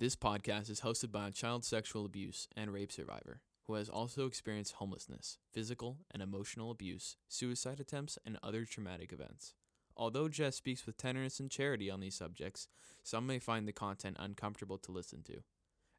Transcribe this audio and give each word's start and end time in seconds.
This 0.00 0.14
podcast 0.14 0.70
is 0.70 0.82
hosted 0.82 1.10
by 1.10 1.26
a 1.26 1.32
child 1.32 1.64
sexual 1.64 2.06
abuse 2.06 2.46
and 2.56 2.72
rape 2.72 2.92
survivor 2.92 3.40
who 3.66 3.74
has 3.74 3.88
also 3.88 4.26
experienced 4.26 4.74
homelessness, 4.74 5.38
physical 5.52 5.96
and 6.12 6.22
emotional 6.22 6.70
abuse, 6.70 7.16
suicide 7.26 7.80
attempts, 7.80 8.16
and 8.24 8.38
other 8.40 8.64
traumatic 8.64 9.12
events. 9.12 9.54
Although 9.96 10.28
Jess 10.28 10.54
speaks 10.54 10.86
with 10.86 10.98
tenderness 10.98 11.40
and 11.40 11.50
charity 11.50 11.90
on 11.90 11.98
these 11.98 12.14
subjects, 12.14 12.68
some 13.02 13.26
may 13.26 13.40
find 13.40 13.66
the 13.66 13.72
content 13.72 14.18
uncomfortable 14.20 14.78
to 14.78 14.92
listen 14.92 15.24
to. 15.24 15.42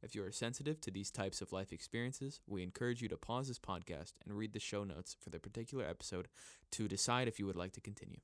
If 0.02 0.16
you 0.16 0.24
are 0.24 0.32
sensitive 0.32 0.80
to 0.80 0.92
these 0.92 1.12
types 1.12 1.42
of 1.42 1.52
life 1.52 1.74
experiences, 1.74 2.40
we 2.48 2.64
encourage 2.64 3.02
you 3.02 3.10
to 3.10 3.18
pause 3.18 3.50
this 3.50 3.60
podcast 3.60 4.14
and 4.26 4.34
read 4.38 4.54
the 4.54 4.62
show 4.62 4.86
notes 4.86 5.18
for 5.20 5.30
the 5.30 5.40
particular 5.40 5.84
episode 5.84 6.30
to 6.72 6.88
decide 6.88 7.28
if 7.28 7.38
you 7.38 7.46
would 7.46 7.58
like 7.58 7.74
to 7.74 7.82
continue. 7.82 8.20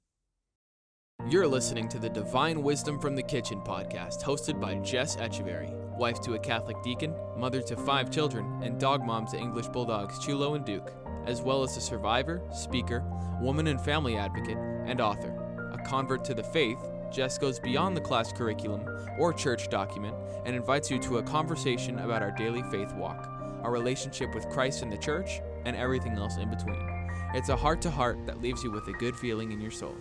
You're 1.28 1.48
listening 1.48 1.90
to 1.90 1.98
the 1.98 2.08
Divine 2.08 2.62
Wisdom 2.62 3.00
from 3.00 3.16
the 3.16 3.24
Kitchen 3.24 3.60
podcast, 3.60 4.22
hosted 4.22 4.62
by 4.62 4.76
Jess 4.76 5.16
Echeverry, 5.16 5.74
wife 5.98 6.22
to 6.22 6.36
a 6.36 6.40
Catholic 6.40 6.80
deacon, 6.84 7.16
mother 7.36 7.64
to 7.64 7.76
five 7.76 8.12
children, 8.12 8.62
and 8.62 8.80
dog 8.80 9.04
mom 9.04 9.26
to 9.28 9.38
English 9.38 9.68
bulldogs 9.70 10.23
Chulo 10.23 10.54
and 10.54 10.64
Duke, 10.64 10.94
as 11.26 11.42
well 11.42 11.64
as 11.64 11.76
a 11.78 11.82
survivor, 11.82 12.44
speaker, 12.54 13.04
woman 13.42 13.66
and 13.66 13.82
family 13.82 14.18
advocate, 14.18 14.59
and 14.86 15.02
author. 15.02 15.72
A 15.73 15.80
convert 15.80 16.23
to 16.26 16.36
the 16.36 16.44
faith, 16.44 16.78
Jess 17.12 17.40
goes 17.40 17.59
beyond 17.59 17.98
the 17.98 18.02
class 18.02 18.32
curriculum 18.32 18.88
or 19.18 19.34
church 19.34 19.68
document 19.70 20.16
and 20.45 20.56
invites 20.56 20.92
you 20.92 21.00
to 21.00 21.18
a 21.18 21.23
conversation 21.23 21.98
about 21.98 22.22
our 22.22 22.32
daily 22.32 22.62
faith 22.70 22.94
walk, 22.94 23.32
our 23.64 23.72
relationship 23.72 24.36
with 24.36 24.48
Christ 24.50 24.84
and 24.84 24.92
the 24.94 24.98
church, 24.98 25.42
and 25.66 25.76
everything 25.76 26.14
else 26.20 26.38
in 26.38 26.52
between. 26.52 27.09
It's 27.34 27.50
a 27.50 27.56
heart 27.56 27.82
to 27.82 27.90
heart 27.90 28.28
that 28.28 28.44
leaves 28.44 28.64
you 28.64 28.70
with 28.70 28.88
a 28.90 28.94
good 28.94 29.16
feeling 29.16 29.52
in 29.52 29.59
your 29.59 29.72
soul. 29.72 29.95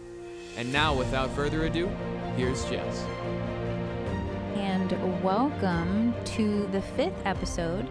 And 0.56 0.72
now, 0.72 0.94
without 0.94 1.30
further 1.34 1.64
ado, 1.64 1.88
here's 2.36 2.64
Jess. 2.66 3.02
And 4.54 5.22
welcome 5.24 6.14
to 6.27 6.68
the 6.68 6.80
fifth 6.80 7.20
episode 7.24 7.88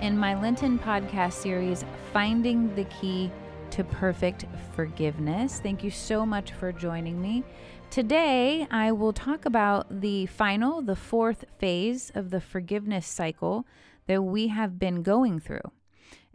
in 0.00 0.16
my 0.16 0.40
Lenten 0.40 0.78
podcast 0.78 1.32
series, 1.32 1.84
Finding 2.12 2.72
the 2.76 2.84
Key 2.84 3.32
to 3.70 3.82
Perfect 3.82 4.44
Forgiveness. 4.76 5.58
Thank 5.58 5.82
you 5.82 5.90
so 5.90 6.24
much 6.24 6.52
for 6.52 6.70
joining 6.70 7.20
me. 7.20 7.42
Today, 7.90 8.68
I 8.70 8.92
will 8.92 9.12
talk 9.12 9.44
about 9.44 10.00
the 10.00 10.26
final, 10.26 10.82
the 10.82 10.94
fourth 10.94 11.44
phase 11.58 12.12
of 12.14 12.30
the 12.30 12.40
forgiveness 12.40 13.08
cycle 13.08 13.66
that 14.06 14.22
we 14.22 14.48
have 14.48 14.78
been 14.78 15.02
going 15.02 15.40
through. 15.40 15.72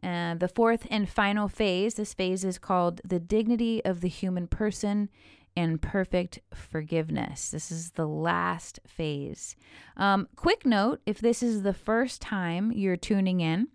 Uh, 0.03 0.33
the 0.35 0.47
fourth 0.47 0.87
and 0.89 1.09
final 1.09 1.47
phase, 1.47 1.95
this 1.95 2.13
phase 2.13 2.45
is 2.45 2.57
called 2.57 3.01
the 3.03 3.19
dignity 3.19 3.83
of 3.83 4.01
the 4.01 4.07
human 4.07 4.47
person 4.47 5.09
and 5.55 5.81
perfect 5.81 6.39
forgiveness. 6.53 7.49
This 7.49 7.71
is 7.71 7.91
the 7.91 8.07
last 8.07 8.79
phase. 8.87 9.55
Um, 9.97 10.27
quick 10.35 10.65
note 10.65 11.01
if 11.05 11.19
this 11.19 11.43
is 11.43 11.63
the 11.63 11.73
first 11.73 12.21
time 12.21 12.71
you're 12.71 12.97
tuning 12.97 13.41
in, 13.41 13.67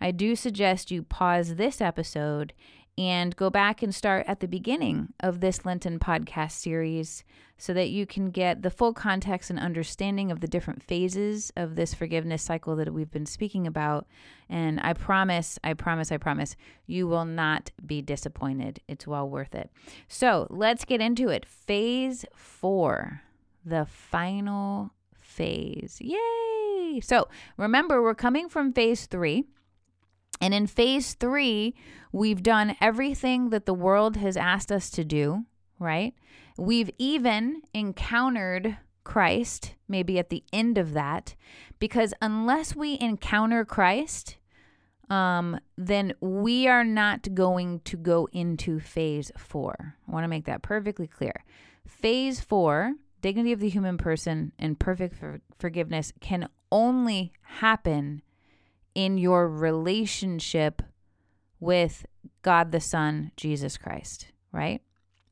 I 0.00 0.10
do 0.10 0.36
suggest 0.36 0.90
you 0.90 1.02
pause 1.02 1.56
this 1.56 1.80
episode 1.80 2.52
and 2.98 3.36
go 3.36 3.48
back 3.48 3.80
and 3.80 3.94
start 3.94 4.26
at 4.26 4.40
the 4.40 4.48
beginning 4.48 5.12
of 5.20 5.38
this 5.38 5.64
Lenten 5.64 6.00
podcast 6.00 6.50
series 6.52 7.22
so 7.56 7.72
that 7.72 7.90
you 7.90 8.06
can 8.06 8.30
get 8.30 8.62
the 8.62 8.70
full 8.70 8.92
context 8.92 9.50
and 9.50 9.58
understanding 9.58 10.32
of 10.32 10.40
the 10.40 10.48
different 10.48 10.82
phases 10.82 11.52
of 11.56 11.76
this 11.76 11.94
forgiveness 11.94 12.42
cycle 12.42 12.74
that 12.74 12.92
we've 12.92 13.10
been 13.10 13.24
speaking 13.24 13.68
about. 13.68 14.08
And 14.48 14.80
I 14.80 14.94
promise, 14.94 15.60
I 15.62 15.74
promise, 15.74 16.10
I 16.10 16.16
promise, 16.16 16.56
you 16.86 17.06
will 17.06 17.24
not 17.24 17.70
be 17.86 18.02
disappointed. 18.02 18.80
It's 18.88 19.06
well 19.06 19.28
worth 19.28 19.54
it. 19.54 19.70
So 20.08 20.48
let's 20.50 20.84
get 20.84 21.00
into 21.00 21.28
it. 21.28 21.46
Phase 21.46 22.24
four, 22.34 23.22
the 23.64 23.86
final 23.86 24.90
phase. 25.20 25.98
Yay! 26.00 27.00
So 27.00 27.28
remember, 27.56 28.02
we're 28.02 28.16
coming 28.16 28.48
from 28.48 28.72
phase 28.72 29.06
three. 29.06 29.44
And 30.40 30.54
in 30.54 30.66
phase 30.66 31.14
three, 31.14 31.74
we've 32.12 32.42
done 32.42 32.76
everything 32.80 33.50
that 33.50 33.66
the 33.66 33.74
world 33.74 34.16
has 34.16 34.36
asked 34.36 34.70
us 34.70 34.90
to 34.90 35.04
do, 35.04 35.44
right? 35.78 36.14
We've 36.56 36.90
even 36.98 37.62
encountered 37.74 38.78
Christ, 39.04 39.74
maybe 39.88 40.18
at 40.18 40.28
the 40.28 40.44
end 40.52 40.76
of 40.76 40.92
that, 40.92 41.34
because 41.78 42.12
unless 42.20 42.76
we 42.76 42.98
encounter 43.00 43.64
Christ, 43.64 44.36
um, 45.08 45.58
then 45.76 46.12
we 46.20 46.68
are 46.68 46.84
not 46.84 47.34
going 47.34 47.80
to 47.80 47.96
go 47.96 48.28
into 48.32 48.78
phase 48.78 49.32
four. 49.38 49.96
I 50.06 50.12
want 50.12 50.24
to 50.24 50.28
make 50.28 50.44
that 50.44 50.62
perfectly 50.62 51.06
clear. 51.06 51.44
Phase 51.86 52.40
four, 52.40 52.92
dignity 53.22 53.52
of 53.52 53.60
the 53.60 53.70
human 53.70 53.96
person 53.96 54.52
and 54.58 54.78
perfect 54.78 55.16
for- 55.16 55.40
forgiveness, 55.58 56.12
can 56.20 56.48
only 56.70 57.32
happen 57.40 58.20
in 58.98 59.16
your 59.16 59.48
relationship 59.48 60.82
with 61.60 62.04
God 62.42 62.72
the 62.72 62.80
Son, 62.80 63.30
Jesus 63.36 63.78
Christ, 63.78 64.32
right? 64.50 64.82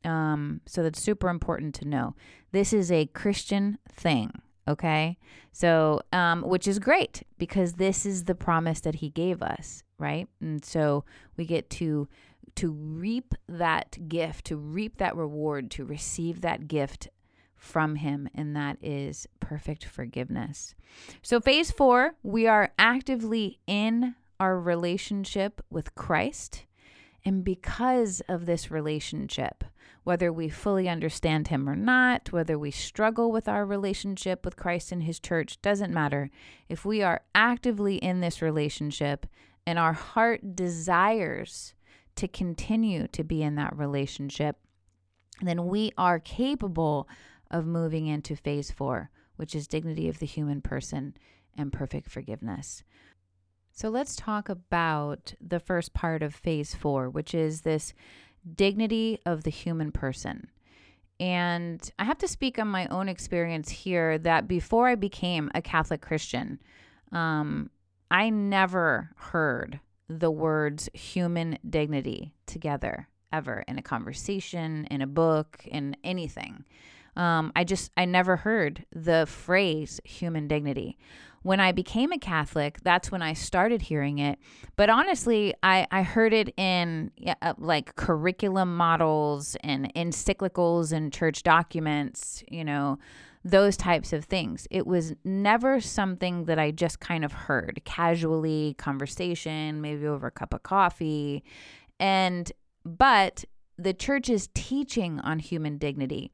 Um, 0.05 0.61
so 0.67 0.85
that's 0.85 1.03
super 1.03 1.29
important 1.29 1.75
to 1.77 1.85
know. 1.85 2.15
This 2.53 2.73
is 2.73 2.93
a 2.93 3.07
Christian 3.07 3.79
thing, 3.91 4.31
okay? 4.69 5.19
So, 5.51 6.01
um, 6.13 6.43
which 6.43 6.69
is 6.69 6.79
great 6.79 7.25
because 7.39 7.73
this 7.73 8.07
is 8.07 8.27
the 8.27 8.37
promise 8.37 8.79
that 8.83 8.95
He 8.97 9.11
gave 9.11 9.43
us, 9.43 9.83
right? 9.99 10.29
And 10.41 10.65
so 10.65 11.05
we 11.37 11.45
get 11.45 11.69
to 11.71 12.07
to 12.55 12.71
reap 12.71 13.35
that 13.49 14.09
gift, 14.09 14.47
to 14.47 14.57
reap 14.57 14.99
that 14.99 15.17
reward, 15.17 15.73
to 15.73 15.85
receive 15.85 16.41
that 16.41 16.69
gift 16.69 17.09
from 17.67 17.97
him, 17.97 18.29
and 18.35 18.57
that 18.57 18.79
is 18.81 19.27
perfect 19.41 19.85
forgiveness. 19.85 20.75
So, 21.23 21.41
phase 21.41 21.71
four, 21.71 22.15
we 22.23 22.47
are 22.47 22.73
actively 22.79 23.59
in 23.67 24.15
our 24.41 24.59
relationship 24.59 25.63
with 25.71 25.95
Christ. 25.95 26.65
And 27.25 27.43
because 27.43 28.23
of 28.29 28.47
this 28.47 28.71
relationship, 28.71 29.65
whether 30.05 30.33
we 30.33 30.49
fully 30.49 30.89
understand 30.89 31.49
him 31.49 31.69
or 31.69 31.75
not, 31.75 32.31
whether 32.31 32.57
we 32.57 32.71
struggle 32.71 33.33
with 33.33 33.49
our 33.49 33.67
relationship 33.67 34.45
with 34.45 34.57
Christ 34.57 34.93
and 34.93 35.03
his 35.03 35.19
church, 35.19 35.61
doesn't 35.63 35.93
matter. 35.93 36.31
If 36.69 36.85
we 36.85 37.03
are 37.03 37.23
actively 37.35 37.97
in 37.97 38.21
this 38.21 38.41
relationship 38.41 39.27
and 39.67 39.81
our 39.81 39.93
heart 39.93 40.55
desires 40.55 41.75
to 42.15 42.29
continue 42.29 43.09
to 43.09 43.25
be 43.25 43.43
in 43.43 43.57
that 43.57 43.77
relationship, 43.77 44.59
then 45.43 45.67
we 45.67 45.91
are 45.99 46.21
capable 46.21 47.09
of 47.51 47.67
moving 47.67 48.07
into 48.07 48.37
phase 48.37 48.71
four, 48.71 49.11
which 49.37 49.55
is 49.55 49.67
dignity 49.67 50.09
of 50.09 50.19
the 50.19 50.27
human 50.27 50.61
person 50.61 51.17
and 51.57 51.73
perfect 51.73 52.11
forgiveness. 52.11 52.83
So 53.73 53.89
let's 53.89 54.17
talk 54.17 54.49
about 54.49 55.35
the 55.41 55.61
first 55.61 55.93
part 55.93 56.23
of 56.23 56.35
phase 56.35 56.75
four, 56.75 57.11
which 57.11 57.35
is 57.35 57.61
this 57.61 57.93
dignity 58.55 59.19
of 59.27 59.43
the 59.43 59.51
human 59.51 59.93
person. 59.93 60.49
And 61.19 61.91
I 61.99 62.05
have 62.05 62.19
to 62.19 62.29
speak 62.29 62.59
on 62.59 62.69
my 62.69 62.87
own 62.89 63.09
experience 63.09 63.71
here 63.71 64.19
that 64.19 64.49
before 64.49 64.89
I 64.89 64.95
became 64.95 65.51
a 65.55 65.63
Catholic 65.63 66.01
Christian, 66.01 66.61
um, 67.13 67.71
I 68.11 68.31
never 68.31 69.11
heard 69.17 69.81
the 70.09 70.31
words 70.31 70.89
human 70.93 71.59
dignity 71.69 72.35
together 72.47 73.09
ever 73.33 73.65
in 73.67 73.79
a 73.79 73.83
conversation, 73.83 74.87
in 74.91 75.03
a 75.03 75.07
book, 75.07 75.63
in 75.67 75.97
anything. 76.05 76.65
Um, 77.17 77.53
I 77.57 77.65
just, 77.65 77.91
I 77.97 78.05
never 78.05 78.37
heard 78.37 78.85
the 78.93 79.27
phrase 79.27 80.01
human 80.05 80.49
dignity. 80.49 80.99
When 81.43 81.61
I 81.61 81.71
became 81.71 82.11
a 82.11 82.19
Catholic, 82.19 82.81
that's 82.83 83.13
when 83.13 83.23
I 83.23 83.33
started 83.33 83.83
hearing 83.83 84.19
it. 84.19 84.39
But 84.75 84.91
honestly, 84.91 85.55
I, 85.63 85.87
I 85.93 86.03
heard 86.03 86.33
it 86.33 86.53
in 86.57 87.13
uh, 87.41 87.55
like 87.57 87.95
curriculum 87.95 88.77
models 88.77 89.57
and 89.63 89.93
encyclicals 89.95 90.93
and 90.93 91.13
church 91.13 91.45
documents, 91.45 92.43
you 92.49 92.65
know, 92.65 92.99
those 93.45 93.77
types 93.77 94.13
of 94.13 94.25
things. 94.25 94.67
It 94.73 94.89
was 94.89 95.15
never 95.25 95.81
something 95.81 96.47
that 96.47 96.59
I 96.59 96.73
just 96.73 96.99
kind 96.99 97.25
of 97.25 97.33
heard 97.33 97.81
casually, 97.85 98.75
conversation, 98.77 99.81
maybe 99.81 100.05
over 100.05 100.27
a 100.27 100.33
cup 100.33 100.53
of 100.53 100.65
coffee. 100.65 101.45
And, 102.01 102.51
but 102.85 103.45
the 103.79 103.95
church's 103.95 104.49
teaching 104.53 105.21
on 105.21 105.39
human 105.39 105.79
dignity 105.79 106.33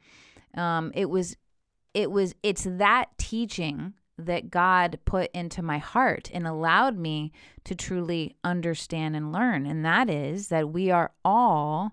um, 0.57 0.93
it 0.95 1.09
was, 1.11 1.37
it 1.95 2.11
was, 2.11 2.35
it's 2.43 2.67
that 2.69 3.07
teaching 3.19 3.95
that 4.19 4.51
God 4.51 4.99
put 5.05 5.31
into 5.33 5.63
my 5.63 5.79
heart 5.79 6.31
and 6.33 6.47
allowed 6.47 6.97
me 6.97 7.33
to 7.65 7.75
truly 7.75 8.37
understand 8.45 9.17
and 9.17 9.33
learn. 9.33 9.67
And 9.67 9.85
that 9.85 10.11
is 10.11 10.49
that 10.49 10.71
we 10.71 10.91
are 10.91 11.13
all 11.25 11.93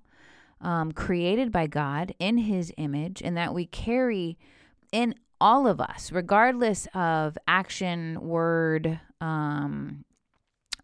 um, 0.61 0.91
created 0.91 1.51
by 1.51 1.67
God 1.67 2.13
in 2.19 2.37
His 2.39 2.73
image, 2.77 3.21
and 3.23 3.37
that 3.37 3.53
we 3.53 3.65
carry 3.65 4.37
in 4.91 5.15
all 5.39 5.67
of 5.67 5.79
us, 5.79 6.11
regardless 6.11 6.87
of 6.93 7.37
action, 7.47 8.19
word, 8.19 8.99
um, 9.21 10.03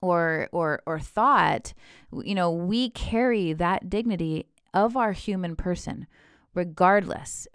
or 0.01 0.47
or 0.51 0.81
or 0.85 0.99
thought. 0.99 1.73
You 2.13 2.35
know, 2.35 2.51
we 2.51 2.89
carry 2.89 3.51
that 3.53 3.89
dignity 3.89 4.47
of 4.73 4.95
our 4.95 5.11
human 5.11 5.57
person, 5.57 6.07
regardless 6.53 7.47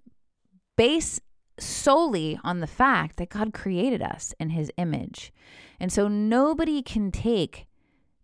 base 0.81 1.21
solely 1.59 2.41
on 2.43 2.61
the 2.61 2.67
fact 2.67 3.19
that 3.19 3.29
God 3.29 3.53
created 3.53 4.01
us 4.01 4.33
in 4.41 4.49
his 4.49 4.73
image. 4.79 5.31
And 5.79 5.93
so 5.93 6.09
nobody 6.09 6.81
can 6.81 7.13
take 7.13 7.67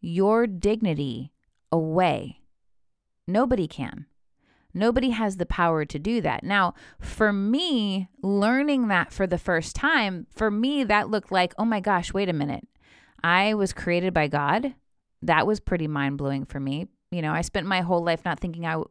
your 0.01 0.47
dignity 0.47 1.33
away. 1.71 2.41
Nobody 3.29 3.69
can. 3.69 4.07
Nobody 4.73 5.11
has 5.11 5.37
the 5.37 5.45
power 5.45 5.85
to 5.85 5.99
do 5.99 6.23
that. 6.23 6.45
Now, 6.45 6.73
for 6.99 7.31
me, 7.31 8.09
learning 8.23 8.89
that 8.89 9.13
for 9.13 9.27
the 9.27 9.37
first 9.37 9.77
time, 9.77 10.27
for 10.31 10.51
me, 10.51 10.83
that 10.83 11.11
looked 11.11 11.31
like, 11.31 11.53
oh 11.59 11.67
my 11.67 11.81
gosh, 11.81 12.15
wait 12.15 12.31
a 12.31 12.33
minute. 12.33 12.67
I 13.23 13.53
was 13.53 13.75
created 13.75 14.15
by 14.15 14.29
God. 14.29 14.75
That 15.21 15.47
was 15.47 15.61
pretty 15.61 15.89
mind 15.89 16.17
blowing 16.17 16.47
for 16.47 16.59
me. 16.59 16.87
You 17.11 17.21
know, 17.21 17.35
I 17.35 17.43
spent 17.43 17.67
my 17.67 17.83
whole 17.83 18.03
life 18.03 18.25
not 18.25 18.41
thinking 18.41 18.65
I, 18.65 18.83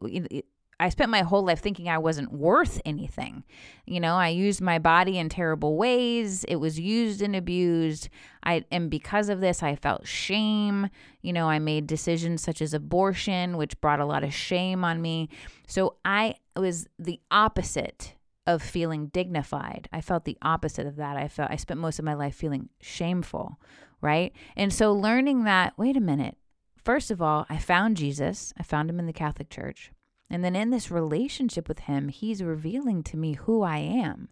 I 0.78 0.90
spent 0.90 1.10
my 1.10 1.22
whole 1.22 1.42
life 1.42 1.60
thinking 1.60 1.88
I 1.88 1.98
wasn't 1.98 2.32
worth 2.32 2.80
anything. 2.84 3.44
You 3.86 3.98
know, 3.98 4.14
I 4.16 4.28
used 4.28 4.60
my 4.60 4.78
body 4.78 5.18
in 5.18 5.28
terrible 5.30 5.76
ways. 5.76 6.44
It 6.44 6.56
was 6.56 6.78
used 6.78 7.22
and 7.22 7.34
abused. 7.34 8.10
I 8.42 8.64
and 8.70 8.90
because 8.90 9.30
of 9.30 9.40
this, 9.40 9.62
I 9.62 9.76
felt 9.76 10.06
shame. 10.06 10.90
You 11.22 11.32
know, 11.32 11.48
I 11.48 11.58
made 11.58 11.86
decisions 11.86 12.42
such 12.42 12.60
as 12.60 12.74
abortion, 12.74 13.56
which 13.56 13.80
brought 13.80 14.00
a 14.00 14.06
lot 14.06 14.22
of 14.22 14.34
shame 14.34 14.84
on 14.84 15.00
me. 15.00 15.30
So 15.66 15.96
I 16.04 16.34
was 16.54 16.86
the 16.98 17.20
opposite 17.30 18.14
of 18.46 18.62
feeling 18.62 19.06
dignified. 19.06 19.88
I 19.92 20.00
felt 20.02 20.24
the 20.24 20.38
opposite 20.42 20.86
of 20.86 20.96
that. 20.96 21.16
I 21.16 21.28
felt 21.28 21.50
I 21.50 21.56
spent 21.56 21.80
most 21.80 21.98
of 21.98 22.04
my 22.04 22.14
life 22.14 22.34
feeling 22.34 22.68
shameful, 22.80 23.58
right? 24.00 24.32
And 24.56 24.72
so 24.72 24.92
learning 24.92 25.44
that, 25.44 25.72
wait 25.76 25.96
a 25.96 26.00
minute. 26.00 26.36
First 26.76 27.10
of 27.10 27.20
all, 27.20 27.46
I 27.48 27.58
found 27.58 27.96
Jesus. 27.96 28.52
I 28.56 28.62
found 28.62 28.88
him 28.88 29.00
in 29.00 29.06
the 29.06 29.12
Catholic 29.12 29.50
Church. 29.50 29.90
And 30.28 30.44
then 30.44 30.56
in 30.56 30.70
this 30.70 30.90
relationship 30.90 31.68
with 31.68 31.80
him, 31.80 32.08
he's 32.08 32.42
revealing 32.42 33.02
to 33.04 33.16
me 33.16 33.34
who 33.34 33.62
I 33.62 33.78
am. 33.78 34.28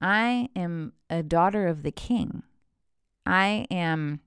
I 0.00 0.48
am 0.54 0.92
a 1.08 1.22
daughter 1.22 1.66
of 1.66 1.82
the 1.82 1.92
king. 1.92 2.42
I 3.24 3.66
am 3.70 4.20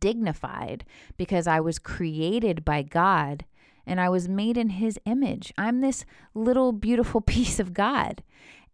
dignified 0.00 0.84
because 1.16 1.46
I 1.46 1.60
was 1.60 1.78
created 1.78 2.64
by 2.64 2.82
God 2.82 3.44
and 3.86 4.00
I 4.00 4.08
was 4.08 4.28
made 4.28 4.56
in 4.56 4.70
his 4.70 4.98
image. 5.04 5.52
I'm 5.56 5.80
this 5.80 6.04
little 6.34 6.72
beautiful 6.72 7.20
piece 7.34 7.58
of 7.58 7.74
God. 7.74 8.22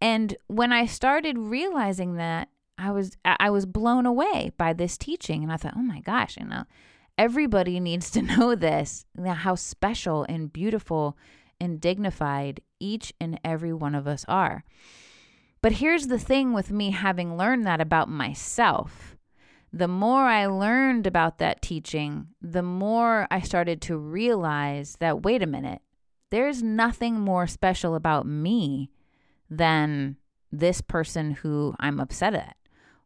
And 0.00 0.36
when 0.48 0.72
I 0.72 0.86
started 0.86 1.38
realizing 1.38 2.16
that, 2.16 2.48
I 2.76 2.90
was 2.90 3.16
I 3.24 3.50
was 3.50 3.66
blown 3.66 4.04
away 4.04 4.50
by 4.58 4.72
this 4.72 4.98
teaching 4.98 5.44
and 5.44 5.52
I 5.52 5.56
thought, 5.56 5.74
"Oh 5.76 5.82
my 5.82 6.00
gosh, 6.00 6.36
you 6.36 6.44
know, 6.44 6.64
Everybody 7.16 7.80
needs 7.80 8.10
to 8.12 8.22
know 8.36 8.54
this 8.54 9.04
how 9.24 9.54
special 9.54 10.24
and 10.28 10.52
beautiful 10.52 11.16
and 11.60 11.80
dignified 11.80 12.60
each 12.80 13.12
and 13.20 13.40
every 13.44 13.72
one 13.72 13.94
of 13.94 14.06
us 14.06 14.24
are. 14.28 14.64
But 15.62 15.72
here's 15.72 16.08
the 16.08 16.18
thing 16.18 16.52
with 16.52 16.70
me 16.70 16.90
having 16.90 17.36
learned 17.36 17.66
that 17.66 17.80
about 17.80 18.08
myself. 18.08 19.16
The 19.72 19.88
more 19.88 20.22
I 20.22 20.46
learned 20.46 21.06
about 21.06 21.38
that 21.38 21.62
teaching, 21.62 22.28
the 22.40 22.62
more 22.62 23.26
I 23.30 23.40
started 23.40 23.80
to 23.82 23.96
realize 23.96 24.96
that, 25.00 25.22
wait 25.22 25.42
a 25.42 25.46
minute, 25.46 25.80
there's 26.30 26.62
nothing 26.62 27.18
more 27.18 27.46
special 27.46 27.94
about 27.94 28.26
me 28.26 28.90
than 29.48 30.16
this 30.52 30.80
person 30.80 31.32
who 31.32 31.74
I'm 31.80 31.98
upset 31.98 32.34
at 32.34 32.56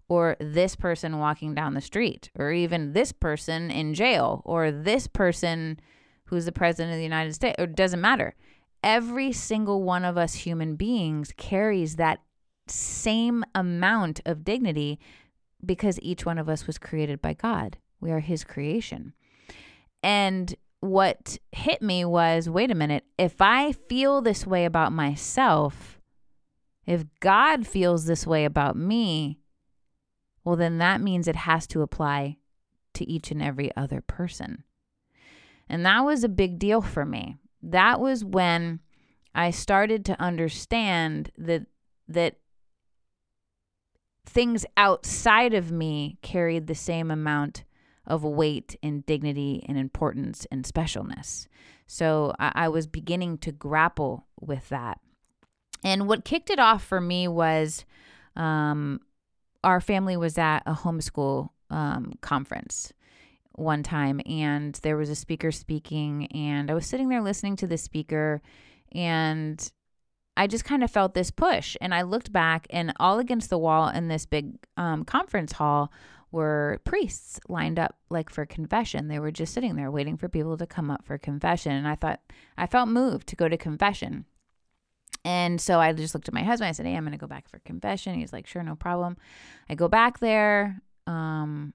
or 0.09 0.37
this 0.41 0.75
person 0.75 1.19
walking 1.19 1.55
down 1.55 1.75
the 1.75 1.81
street, 1.81 2.31
or 2.39 2.51
even 2.51 2.93
this 2.93 3.13
person 3.13 3.71
in 3.71 3.95
jail, 3.95 4.43
or 4.45 4.71
this 4.71 5.07
person 5.07 5.79
who's 6.27 6.45
the 6.45 6.53
president 6.53 6.93
of 6.93 6.99
the 6.99 7.03
United 7.03 7.35
States, 7.35 7.57
or 7.59 7.65
it 7.65 7.77
doesn't 7.77 8.01
matter. 8.01 8.35
Every 8.83 9.33
single 9.33 9.83
one 9.83 10.05
of 10.05 10.17
us 10.17 10.35
human 10.35 10.77
beings 10.77 11.33
carries 11.37 11.97
that 11.97 12.21
same 12.69 13.45
amount 13.55 14.21
of 14.25 14.45
dignity 14.45 14.99
because 15.65 15.99
each 16.01 16.25
one 16.25 16.39
of 16.39 16.49
us 16.49 16.67
was 16.67 16.79
created 16.79 17.21
by 17.21 17.35
God. 17.35 17.79
We 18.01 18.11
are 18.11 18.21
His 18.21 18.45
creation. 18.45 19.15
And 20.03 20.55
what 20.81 21.39
hit 21.51 21.83
me 21.83 22.05
was 22.05 22.49
wait 22.49 22.71
a 22.71 22.75
minute, 22.75 23.05
if 23.19 23.41
I 23.41 23.73
feel 23.73 24.21
this 24.21 24.47
way 24.47 24.65
about 24.65 24.93
myself, 24.93 26.01
if 26.87 27.05
God 27.21 27.67
feels 27.67 28.07
this 28.07 28.27
way 28.27 28.45
about 28.45 28.77
me, 28.77 29.38
well, 30.44 30.56
then 30.56 30.79
that 30.79 31.00
means 31.00 31.29
it 31.29 31.37
has 31.37 31.67
to 31.69 31.82
apply 31.82 32.38
to 32.94 33.08
each 33.08 33.31
and 33.31 33.43
every 33.43 33.75
other 33.76 34.00
person. 34.00 34.64
And 35.69 35.85
that 35.85 36.05
was 36.05 36.25
a 36.25 36.29
big 36.29 36.58
deal 36.58 36.81
for 36.81 37.05
me. 37.05 37.37
That 37.62 38.00
was 38.00 38.25
when 38.25 38.81
I 39.35 39.50
started 39.50 40.05
to 40.06 40.20
understand 40.20 41.31
that 41.37 41.67
that 42.08 42.37
things 44.25 44.64
outside 44.76 45.55
of 45.55 45.70
me 45.70 46.19
carried 46.23 46.67
the 46.67 46.75
same 46.75 47.11
amount 47.11 47.64
of 48.06 48.25
weight 48.25 48.76
and 48.82 49.05
dignity 49.05 49.64
and 49.69 49.76
importance 49.79 50.46
and 50.50 50.64
specialness. 50.64 51.46
So 51.87 52.35
I, 52.38 52.52
I 52.55 52.69
was 52.69 52.87
beginning 52.87 53.38
to 53.38 53.52
grapple 53.52 54.26
with 54.40 54.69
that. 54.70 55.00
And 55.85 56.08
what 56.08 56.25
kicked 56.25 56.50
it 56.50 56.58
off 56.58 56.82
for 56.82 57.00
me 57.00 57.29
was 57.29 57.85
um, 58.37 59.00
our 59.65 59.81
family 59.81 60.17
was 60.17 60.39
at 60.39 60.63
a 60.67 60.75
homeschool 60.75 61.51
um, 61.71 62.13
conference 62.21 62.93
one 63.53 63.83
time 63.83 64.21
and 64.27 64.75
there 64.83 64.97
was 64.97 65.11
a 65.11 65.17
speaker 65.17 65.51
speaking 65.51 66.27
and 66.27 66.71
I 66.71 66.75
was 66.75 66.87
sitting 66.87 67.09
there 67.09 67.23
listening 67.23 67.57
to 67.57 67.67
the 67.67 67.77
speaker 67.77 68.41
and 68.93 69.71
I 70.37 70.47
just 70.47 70.65
kind 70.65 70.85
of 70.85 70.91
felt 70.91 71.15
this 71.15 71.33
push 71.33 71.77
and 71.81 71.93
I 71.93 72.03
looked 72.03 72.33
back 72.33 72.67
and 72.71 72.93
all 73.01 73.19
against 73.19 73.51
the 73.51 73.59
wall 73.59 73.89
in 73.89 74.07
this 74.07 74.25
big 74.25 74.55
um, 74.77 75.05
conference 75.05 75.53
hall 75.53 75.93
were 76.31 76.81
priests 76.85 77.41
lined 77.49 77.79
up 77.79 77.97
like 78.11 78.31
for 78.31 78.47
confession. 78.47 79.09
They 79.09 79.19
were 79.19 79.33
just 79.33 79.53
sitting 79.53 79.75
there 79.75 79.91
waiting 79.91 80.17
for 80.17 80.29
people 80.29 80.57
to 80.59 80.67
come 80.67 80.91
up 80.91 81.05
for 81.05 81.19
confession 81.19 81.73
and 81.73 81.89
I 81.89 81.97
thought 81.97 82.21
I 82.57 82.67
felt 82.67 82.89
moved 82.89 83.27
to 83.29 83.37
go 83.37 83.49
to 83.49 83.57
confession. 83.57 84.27
And 85.29 85.61
so 85.61 85.79
I 85.79 85.93
just 85.93 86.15
looked 86.15 86.27
at 86.27 86.33
my 86.33 86.43
husband. 86.43 86.71
I 86.71 86.73
said, 86.73 86.87
Hey, 86.87 86.95
I'm 86.95 87.05
going 87.05 87.13
to 87.13 87.19
go 87.19 87.27
back 87.27 87.51
for 87.51 87.59
confession. 87.59 88.15
He's 88.15 88.33
like, 88.33 88.47
Sure, 88.47 88.63
no 88.63 88.75
problem. 88.75 89.19
I 89.69 89.75
go 89.75 89.87
back 89.87 90.21
there. 90.21 90.81
Um, 91.07 91.75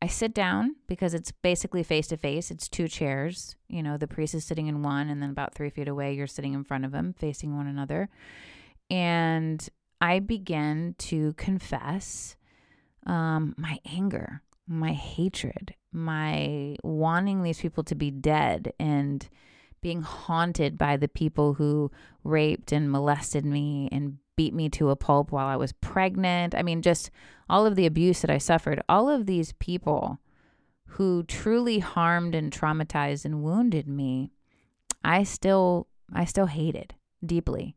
I 0.00 0.06
sit 0.06 0.32
down 0.32 0.74
because 0.86 1.12
it's 1.12 1.30
basically 1.30 1.82
face 1.82 2.06
to 2.06 2.16
face. 2.16 2.50
It's 2.50 2.66
two 2.66 2.88
chairs. 2.88 3.56
You 3.68 3.82
know, 3.82 3.98
the 3.98 4.06
priest 4.06 4.34
is 4.34 4.46
sitting 4.46 4.68
in 4.68 4.82
one, 4.82 5.10
and 5.10 5.20
then 5.20 5.28
about 5.28 5.54
three 5.54 5.68
feet 5.68 5.86
away, 5.86 6.14
you're 6.14 6.26
sitting 6.26 6.54
in 6.54 6.64
front 6.64 6.86
of 6.86 6.94
him, 6.94 7.12
facing 7.12 7.54
one 7.54 7.66
another. 7.66 8.08
And 8.88 9.68
I 10.00 10.20
begin 10.20 10.94
to 10.98 11.34
confess 11.34 12.36
um, 13.04 13.54
my 13.58 13.80
anger, 13.84 14.40
my 14.66 14.92
hatred, 14.92 15.74
my 15.92 16.76
wanting 16.82 17.42
these 17.42 17.60
people 17.60 17.84
to 17.84 17.94
be 17.94 18.10
dead, 18.10 18.72
and 18.78 19.28
being 19.80 20.02
haunted 20.02 20.76
by 20.76 20.96
the 20.96 21.08
people 21.08 21.54
who 21.54 21.90
raped 22.24 22.72
and 22.72 22.90
molested 22.90 23.44
me 23.44 23.88
and 23.92 24.18
beat 24.36 24.54
me 24.54 24.68
to 24.68 24.90
a 24.90 24.96
pulp 24.96 25.32
while 25.32 25.46
I 25.46 25.56
was 25.56 25.72
pregnant. 25.72 26.54
I 26.54 26.62
mean, 26.62 26.80
just 26.80 27.10
all 27.48 27.66
of 27.66 27.74
the 27.74 27.86
abuse 27.86 28.20
that 28.20 28.30
I 28.30 28.38
suffered. 28.38 28.80
All 28.88 29.08
of 29.08 29.26
these 29.26 29.52
people 29.54 30.20
who 30.92 31.24
truly 31.24 31.80
harmed 31.80 32.34
and 32.34 32.52
traumatized 32.52 33.24
and 33.24 33.42
wounded 33.42 33.88
me, 33.88 34.30
I 35.04 35.24
still 35.24 35.88
I 36.14 36.24
still 36.24 36.46
hated 36.46 36.94
deeply. 37.24 37.76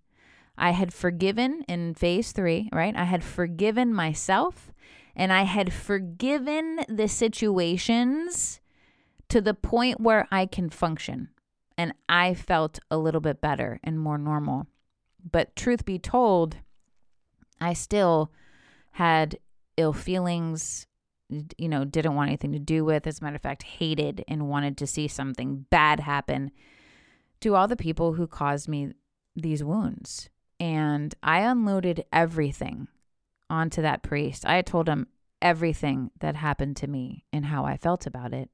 I 0.58 0.72
had 0.72 0.94
forgiven 0.94 1.66
in 1.68 1.96
phase 1.96 2.32
3, 2.32 2.70
right? 2.72 2.96
I 2.96 3.06
had 3.06 3.24
forgiven 3.24 3.94
myself 3.94 4.72
and 5.16 5.34
I 5.34 5.44
had 5.44 5.74
forgiven 5.74 6.82
the 6.88 7.08
situations 7.08 8.60
to 9.30 9.42
the 9.42 9.56
point 9.56 10.00
where 10.00 10.28
I 10.32 10.46
can 10.46 10.70
function 10.70 11.30
and 11.82 11.94
I 12.08 12.36
felt 12.36 12.78
a 12.92 12.98
little 13.00 13.22
bit 13.22 13.42
better 13.42 13.80
and 13.84 14.00
more 14.00 14.20
normal. 14.20 14.68
But 15.32 15.56
truth 15.56 15.84
be 15.84 15.98
told, 15.98 16.58
I 17.60 17.74
still 17.74 18.32
had 18.92 19.40
ill 19.78 19.92
feelings, 19.92 20.86
you 21.58 21.68
know, 21.68 21.84
didn't 21.84 22.14
want 22.14 22.28
anything 22.28 22.52
to 22.52 22.60
do 22.60 22.86
with. 22.86 23.08
As 23.08 23.20
a 23.20 23.24
matter 23.24 23.36
of 23.36 23.42
fact, 23.42 23.64
hated 23.64 24.24
and 24.28 24.48
wanted 24.48 24.78
to 24.78 24.86
see 24.86 25.08
something 25.08 25.66
bad 25.72 26.02
happen 26.02 26.52
to 27.40 27.56
all 27.56 27.68
the 27.68 27.76
people 27.76 28.14
who 28.14 28.28
caused 28.28 28.68
me 28.68 28.94
these 29.36 29.64
wounds. 29.64 30.30
And 30.60 31.16
I 31.24 31.40
unloaded 31.40 32.06
everything 32.14 32.90
onto 33.50 33.82
that 33.82 34.04
priest. 34.04 34.46
I 34.46 34.62
told 34.62 34.88
him 34.88 35.08
everything 35.42 36.12
that 36.20 36.36
happened 36.36 36.78
to 36.78 36.88
me 36.88 37.26
and 37.34 37.46
how 37.46 37.66
I 37.66 37.76
felt 37.76 38.06
about 38.06 38.34
it. 38.34 38.52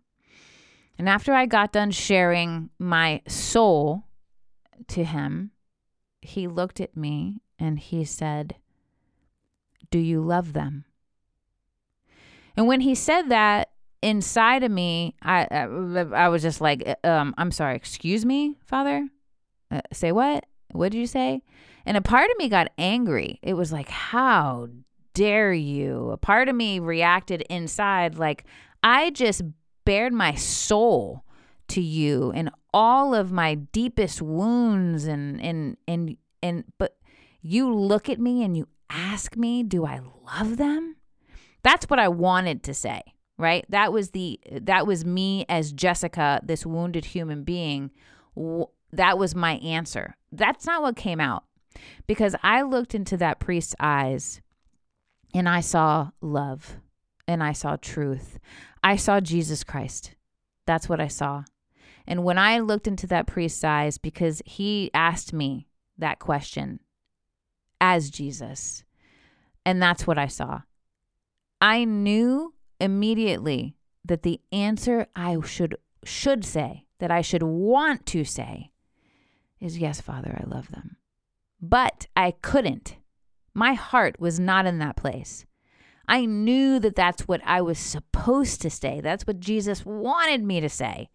And 0.98 1.08
after 1.08 1.34
I 1.34 1.46
got 1.46 1.72
done 1.72 1.92
sharing 1.92 2.70
my 2.80 3.22
soul 3.28 4.06
to 4.88 5.04
him, 5.04 5.52
he 6.22 6.48
looked 6.48 6.80
at 6.80 6.98
me 6.98 7.42
and 7.60 7.80
he 7.80 8.04
said, 8.04 8.56
Do 9.92 10.00
you 10.00 10.22
love 10.22 10.54
them? 10.54 10.86
And 12.56 12.68
when 12.68 12.82
he 12.82 12.96
said 12.96 13.30
that, 13.30 13.70
inside 14.02 14.64
of 14.64 14.72
me, 14.72 15.16
I 15.22 15.48
I, 15.52 16.24
I 16.26 16.30
was 16.30 16.42
just 16.42 16.62
like, 16.62 16.98
um, 17.04 17.34
I'm 17.38 17.52
sorry, 17.52 17.76
excuse 17.76 18.26
me, 18.26 18.58
Father. 18.66 19.08
Uh, 19.70 19.82
say 19.92 20.12
what? 20.12 20.46
What 20.72 20.92
did 20.92 20.98
you 20.98 21.08
say? 21.08 21.42
And 21.86 21.98
a 21.98 22.02
part 22.02 22.30
of 22.30 22.38
me 22.38 22.50
got 22.50 22.72
angry. 22.78 23.40
It 23.42 23.54
was 23.54 23.72
like, 23.72 23.90
how 23.90 24.68
dare 25.14 25.54
you? 25.54 26.12
A 26.12 26.18
part 26.18 26.50
of 26.50 26.56
me 26.56 26.80
reacted 26.80 27.42
inside 27.50 28.18
like, 28.18 28.46
I 28.84 29.10
just 29.12 29.42
bared 29.88 30.12
my 30.12 30.36
soul 30.36 31.24
to 31.70 31.80
you 31.80 32.30
and 32.36 32.52
all 32.74 33.16
of 33.16 33.32
my 33.32 33.56
deepest 33.56 34.22
wounds 34.22 35.06
and 35.06 35.42
and 35.42 35.78
and 35.88 36.18
and 36.44 36.66
but 36.78 36.98
you 37.42 37.74
look 37.74 38.10
at 38.10 38.20
me 38.20 38.44
and 38.44 38.58
you 38.58 38.68
ask 38.90 39.38
me, 39.38 39.64
do 39.64 39.86
I 39.86 40.02
love 40.26 40.58
them? 40.58 40.98
That's 41.64 41.90
what 41.90 42.00
I 42.00 42.10
wanted 42.10 42.64
to 42.64 42.74
say, 42.74 43.02
right? 43.38 43.66
That 43.70 43.94
was 43.94 44.10
the 44.10 44.42
that 44.52 44.86
was 44.86 45.06
me 45.06 45.46
as 45.48 45.72
Jessica, 45.72 46.42
this 46.44 46.66
wounded 46.66 47.06
human 47.06 47.46
being. 47.46 47.92
That 48.92 49.18
was 49.18 49.36
my 49.36 49.54
answer. 49.60 50.18
That's 50.34 50.66
not 50.66 50.82
what 50.82 50.98
came 50.98 51.22
out. 51.22 51.46
Because 52.08 52.36
I 52.44 52.64
looked 52.64 52.94
into 52.94 53.16
that 53.18 53.40
priest's 53.40 53.76
eyes 53.80 54.42
and 55.34 55.48
I 55.48 55.62
saw 55.62 56.10
love 56.20 56.76
and 57.28 57.44
I 57.44 57.52
saw 57.52 57.76
truth. 57.76 58.40
I 58.84 58.96
saw 58.96 59.20
Jesus 59.20 59.64
Christ. 59.64 60.16
That's 60.66 60.88
what 60.88 61.00
I 61.00 61.08
saw. 61.08 61.44
And 62.08 62.24
when 62.24 62.38
I 62.38 62.60
looked 62.60 62.88
into 62.88 63.08
that 63.08 63.28
priest's 63.28 63.64
eyes, 63.64 63.98
because 63.98 64.42
he 64.46 64.90
asked 64.94 65.34
me 65.34 65.68
that 65.98 66.20
question 66.20 66.80
as 67.82 68.10
Jesus, 68.10 68.84
and 69.66 69.82
that's 69.82 70.08
what 70.08 70.18
I 70.18 70.28
saw. 70.28 70.62
I 71.60 71.84
knew 71.84 72.54
immediately 72.80 73.76
that 74.06 74.24
the 74.24 74.40
answer 74.52 75.08
I 75.16 75.38
should 75.42 75.76
should 76.04 76.46
say, 76.46 76.86
that 77.00 77.12
I 77.12 77.22
should 77.22 77.44
want 77.44 78.06
to 78.08 78.24
say 78.24 78.72
is 79.60 79.78
yes, 79.78 80.00
Father, 80.00 80.40
I 80.42 80.48
love 80.48 80.72
them. 80.72 80.98
But 81.62 82.08
I 82.16 82.32
couldn't. 82.32 82.96
My 83.54 83.74
heart 83.74 84.20
was 84.20 84.40
not 84.40 84.66
in 84.66 84.80
that 84.80 84.96
place. 84.96 85.46
I 86.08 86.26
knew 86.26 86.80
that 86.80 86.96
that's 86.96 87.28
what 87.28 87.42
I 87.44 87.62
was 87.62 87.78
supposed 87.78 88.62
to 88.62 88.70
say. 88.70 89.02
That's 89.02 89.28
what 89.28 89.40
Jesus 89.40 89.86
wanted 89.86 90.44
me 90.44 90.62
to 90.62 90.70
say. 90.70 91.10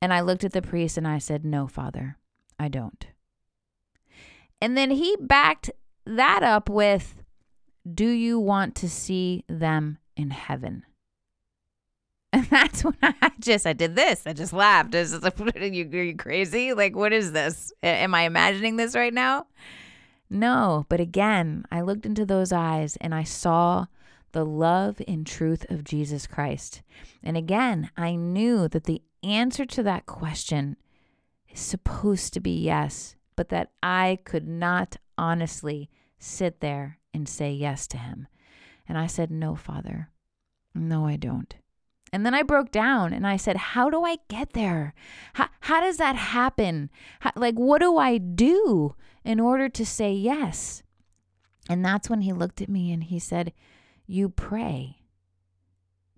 And 0.00 0.12
I 0.14 0.20
looked 0.20 0.44
at 0.44 0.52
the 0.52 0.62
priest 0.62 0.96
and 0.96 1.06
I 1.06 1.18
said, 1.18 1.44
No, 1.44 1.66
Father, 1.66 2.16
I 2.58 2.68
don't. 2.68 3.06
And 4.60 4.76
then 4.76 4.90
he 4.90 5.16
backed 5.20 5.70
that 6.06 6.42
up 6.42 6.70
with, 6.70 7.22
Do 7.90 8.08
you 8.08 8.38
want 8.38 8.74
to 8.76 8.88
see 8.88 9.44
them 9.48 9.98
in 10.16 10.30
heaven? 10.30 10.84
And 12.32 12.46
that's 12.46 12.84
when 12.84 12.94
I 13.02 13.32
just 13.40 13.66
I 13.66 13.72
did 13.72 13.96
this. 13.96 14.22
I 14.24 14.32
just 14.32 14.52
laughed. 14.52 14.94
I 14.94 15.00
was 15.00 15.10
just 15.10 15.24
like, 15.24 15.40
are 15.56 15.64
you, 15.64 15.84
are 15.92 16.02
you 16.04 16.16
crazy? 16.16 16.72
Like, 16.72 16.94
what 16.94 17.12
is 17.12 17.32
this? 17.32 17.72
Am 17.82 18.14
I 18.14 18.22
imagining 18.22 18.76
this 18.76 18.94
right 18.94 19.12
now? 19.12 19.46
No. 20.30 20.86
But 20.88 21.00
again, 21.00 21.64
I 21.70 21.80
looked 21.80 22.06
into 22.06 22.24
those 22.24 22.52
eyes 22.52 22.96
and 23.00 23.14
I 23.14 23.24
saw 23.24 23.86
the 24.32 24.46
love 24.46 25.02
and 25.08 25.26
truth 25.26 25.68
of 25.68 25.84
Jesus 25.84 26.26
Christ. 26.28 26.82
And 27.22 27.36
again, 27.36 27.90
I 27.96 28.14
knew 28.14 28.68
that 28.68 28.84
the 28.84 29.02
answer 29.22 29.66
to 29.66 29.82
that 29.82 30.06
question 30.06 30.76
is 31.48 31.60
supposed 31.60 32.32
to 32.34 32.40
be 32.40 32.52
yes, 32.52 33.16
but 33.34 33.48
that 33.48 33.72
I 33.82 34.18
could 34.24 34.46
not 34.46 34.96
honestly 35.18 35.90
sit 36.18 36.60
there 36.60 36.98
and 37.12 37.28
say 37.28 37.52
yes 37.52 37.86
to 37.88 37.98
him. 37.98 38.28
And 38.88 38.96
I 38.96 39.06
said, 39.06 39.30
No, 39.30 39.56
Father. 39.56 40.10
No, 40.74 41.06
I 41.06 41.16
don't. 41.16 41.54
And 42.12 42.26
then 42.26 42.34
I 42.34 42.42
broke 42.42 42.72
down 42.72 43.12
and 43.12 43.26
I 43.26 43.36
said, 43.36 43.56
How 43.56 43.88
do 43.88 44.04
I 44.04 44.18
get 44.28 44.52
there? 44.52 44.94
How, 45.34 45.48
how 45.60 45.80
does 45.80 45.98
that 45.98 46.16
happen? 46.16 46.90
How, 47.20 47.32
like, 47.36 47.54
what 47.54 47.80
do 47.80 47.98
I 47.98 48.18
do 48.18 48.94
in 49.24 49.38
order 49.38 49.68
to 49.68 49.86
say 49.86 50.12
yes? 50.12 50.82
And 51.68 51.84
that's 51.84 52.10
when 52.10 52.22
he 52.22 52.32
looked 52.32 52.60
at 52.60 52.68
me 52.68 52.92
and 52.92 53.04
he 53.04 53.18
said, 53.18 53.52
You 54.06 54.28
pray. 54.28 55.00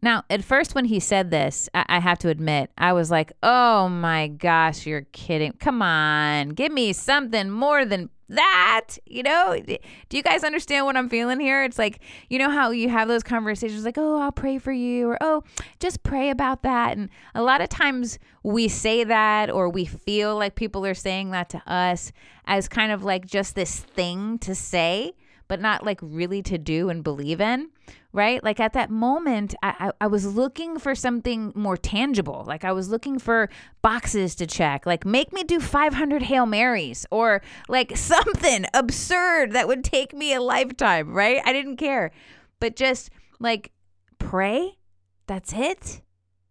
Now, 0.04 0.24
at 0.28 0.42
first, 0.42 0.74
when 0.74 0.86
he 0.86 0.98
said 0.98 1.30
this, 1.30 1.68
I, 1.72 1.84
I 1.88 1.98
have 2.00 2.18
to 2.20 2.28
admit, 2.28 2.72
I 2.76 2.92
was 2.92 3.10
like, 3.10 3.32
oh 3.42 3.88
my 3.88 4.26
gosh, 4.26 4.84
you're 4.84 5.06
kidding. 5.12 5.52
Come 5.60 5.80
on, 5.80 6.50
give 6.50 6.72
me 6.72 6.92
something 6.92 7.50
more 7.50 7.84
than 7.84 8.10
that. 8.34 8.98
You 9.06 9.22
know, 9.22 9.60
do 9.64 10.16
you 10.16 10.22
guys 10.22 10.44
understand 10.44 10.86
what 10.86 10.96
I'm 10.96 11.08
feeling 11.08 11.40
here? 11.40 11.64
It's 11.64 11.78
like, 11.78 12.00
you 12.28 12.38
know, 12.38 12.50
how 12.50 12.70
you 12.70 12.88
have 12.88 13.08
those 13.08 13.22
conversations 13.22 13.84
like, 13.84 13.98
oh, 13.98 14.20
I'll 14.20 14.32
pray 14.32 14.58
for 14.58 14.72
you, 14.72 15.08
or 15.08 15.18
oh, 15.20 15.44
just 15.80 16.02
pray 16.02 16.30
about 16.30 16.62
that. 16.62 16.96
And 16.96 17.08
a 17.34 17.42
lot 17.42 17.60
of 17.60 17.68
times 17.68 18.18
we 18.42 18.68
say 18.68 19.04
that, 19.04 19.50
or 19.50 19.68
we 19.68 19.84
feel 19.84 20.36
like 20.36 20.54
people 20.54 20.84
are 20.84 20.94
saying 20.94 21.30
that 21.30 21.48
to 21.50 21.62
us 21.66 22.12
as 22.46 22.68
kind 22.68 22.92
of 22.92 23.04
like 23.04 23.26
just 23.26 23.54
this 23.54 23.80
thing 23.80 24.38
to 24.38 24.54
say, 24.54 25.14
but 25.48 25.60
not 25.60 25.84
like 25.84 25.98
really 26.02 26.42
to 26.42 26.58
do 26.58 26.88
and 26.88 27.04
believe 27.04 27.40
in 27.40 27.68
right? 28.12 28.42
Like 28.44 28.60
at 28.60 28.74
that 28.74 28.90
moment, 28.90 29.54
I, 29.62 29.74
I, 29.78 29.92
I, 30.02 30.06
was 30.06 30.26
looking 30.26 30.78
for 30.78 30.94
something 30.94 31.52
more 31.54 31.76
tangible. 31.76 32.44
Like 32.46 32.64
I 32.64 32.72
was 32.72 32.90
looking 32.90 33.18
for 33.18 33.48
boxes 33.80 34.34
to 34.36 34.46
check, 34.46 34.84
like 34.84 35.06
make 35.06 35.32
me 35.32 35.42
do 35.44 35.58
500 35.58 36.22
Hail 36.22 36.46
Marys 36.46 37.06
or 37.10 37.42
like 37.68 37.96
something 37.96 38.66
absurd 38.74 39.52
that 39.52 39.66
would 39.66 39.82
take 39.82 40.12
me 40.12 40.34
a 40.34 40.42
lifetime, 40.42 41.12
right? 41.12 41.40
I 41.44 41.52
didn't 41.52 41.76
care. 41.76 42.12
But 42.60 42.76
just 42.76 43.10
like 43.40 43.72
pray, 44.18 44.78
that's 45.26 45.52
it. 45.52 46.02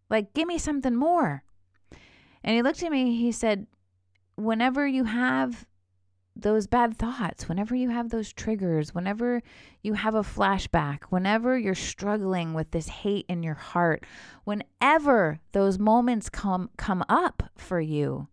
Like 0.10 0.34
give 0.34 0.48
me 0.48 0.58
something 0.58 0.96
more. 0.96 1.44
And 2.44 2.56
he 2.56 2.64
looked 2.64 2.82
at 2.82 2.92
me, 2.92 3.18
he 3.18 3.32
said, 3.32 3.68
Whenever 4.36 4.88
you 4.88 5.04
have 5.04 5.68
those 6.36 6.68
bad 6.68 6.98
thoughts, 6.98 7.50
whenever 7.50 7.76
you 7.76 7.90
have 7.90 8.10
those 8.10 8.32
triggers, 8.32 8.96
whenever 8.96 9.42
you 9.82 9.94
have 9.94 10.16
a 10.16 10.22
flashback, 10.22 11.04
whenever 11.10 11.58
you're 11.58 11.76
struggling 11.76 12.54
with 12.54 12.72
this 12.72 12.88
hate 12.88 13.26
in 13.28 13.44
your 13.44 13.56
heart, 13.56 14.06
whenever 14.44 15.40
those 15.52 15.78
moments 15.78 16.30
come 16.30 16.70
come 16.78 17.04
up 17.10 17.44
for 17.58 17.82
you, 17.82 18.28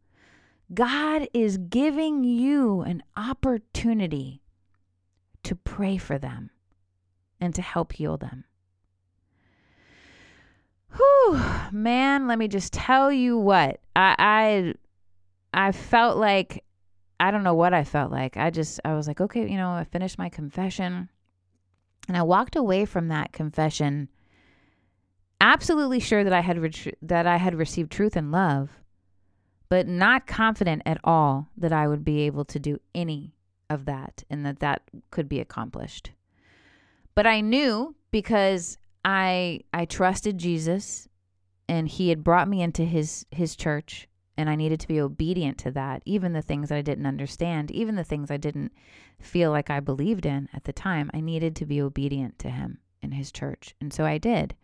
God 0.73 1.29
is 1.35 1.59
giving 1.59 2.25
you 2.25 2.83
an 2.83 3.03
opportunity 3.17 4.43
to 5.43 5.55
pray 5.55 5.97
for 5.97 6.19
them 6.19 6.51
and 7.41 7.55
to 7.55 7.63
help 7.63 7.93
heal 7.95 8.17
them. 8.17 8.45
Whew, 10.97 11.41
man, 11.73 12.27
let 12.27 12.39
me 12.39 12.49
just 12.49 12.73
tell 12.73 13.11
you 13.11 13.39
what. 13.39 13.81
I 13.97 14.15
I 14.19 15.69
I 15.69 15.73
felt 15.73 16.17
like 16.17 16.65
I 17.21 17.31
don't 17.31 17.43
know 17.43 17.55
what 17.55 17.75
I 17.75 17.85
felt 17.85 18.13
like. 18.13 18.37
I 18.37 18.51
just, 18.51 18.81
I 18.85 18.95
was 18.95 19.09
like, 19.09 19.21
okay, 19.21 19.49
you 19.49 19.57
know, 19.57 19.71
I 19.71 19.85
finished 19.85 20.19
my 20.19 20.29
confession. 20.29 21.09
And 22.07 22.17
I 22.17 22.23
walked 22.23 22.57
away 22.57 22.85
from 22.85 23.09
that 23.09 23.33
confession 23.33 24.09
absolutely 25.41 26.01
sure 26.01 26.25
that 26.25 26.33
I 26.33 26.41
had 26.41 26.75
that 27.03 27.27
I 27.27 27.37
had 27.37 27.55
received 27.55 27.91
truth 27.91 28.17
and 28.17 28.33
love, 28.33 28.71
but 29.69 29.87
not 29.87 30.27
confident 30.27 30.83
at 30.87 30.99
all 31.05 31.49
that 31.57 31.73
I 31.73 31.89
would 31.89 32.05
be 32.05 32.21
able 32.23 32.45
to 32.47 32.59
do 32.59 32.79
any 32.95 33.35
of 33.71 33.85
that 33.85 34.25
and 34.31 34.45
that 34.47 34.61
that 34.61 34.83
could 35.11 35.29
be 35.29 35.41
accomplished. 35.41 36.13
But 37.15 37.27
I 37.27 37.41
knew 37.41 37.95
because 38.11 38.79
I 39.05 39.61
I 39.73 39.85
trusted 39.85 40.39
Jesus 40.39 41.09
and 41.69 41.89
he 41.89 42.09
had 42.09 42.25
brought 42.25 42.49
me 42.49 42.63
into 42.63 42.85
his 42.85 43.27
his 43.31 43.57
church 43.57 44.09
and 44.39 44.49
I 44.49 44.55
needed 44.55 44.79
to 44.81 44.89
be 44.89 45.01
obedient 45.01 45.59
to 45.59 45.73
that, 45.73 46.01
even 46.05 46.33
the 46.33 46.43
things 46.43 46.69
that 46.69 46.79
I 46.79 46.83
didn't 46.83 47.07
understand, 47.07 47.73
even 47.73 47.97
the 47.97 48.05
things 48.05 48.31
I 48.31 48.37
didn't 48.37 48.73
feel 49.19 49.51
like 49.51 49.69
I 49.69 49.81
believed 49.81 50.25
in 50.25 50.49
at 50.55 50.63
the 50.63 50.73
time. 50.73 51.11
I 51.13 51.21
needed 51.21 51.57
to 51.57 51.67
be 51.67 51.83
obedient 51.83 52.39
to 52.39 52.49
Him 52.49 52.79
in 53.03 53.11
His 53.11 53.33
church. 53.33 53.75
And 53.81 53.93
so 53.93 54.05
I 54.05 54.17
did. 54.17 54.55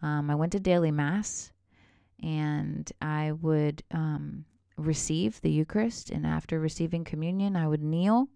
Um, 0.00 0.30
I 0.30 0.36
went 0.36 0.52
to 0.52 0.60
daily 0.60 0.92
Mass 0.92 1.50
and 2.22 2.90
I 3.02 3.32
would 3.32 3.82
um, 3.90 4.44
receive 4.78 5.40
the 5.40 5.50
Eucharist. 5.50 6.10
And 6.10 6.24
after 6.24 6.60
receiving 6.60 7.02
communion, 7.02 7.56
I 7.56 7.66
would 7.66 7.82
kneel. 7.82 8.28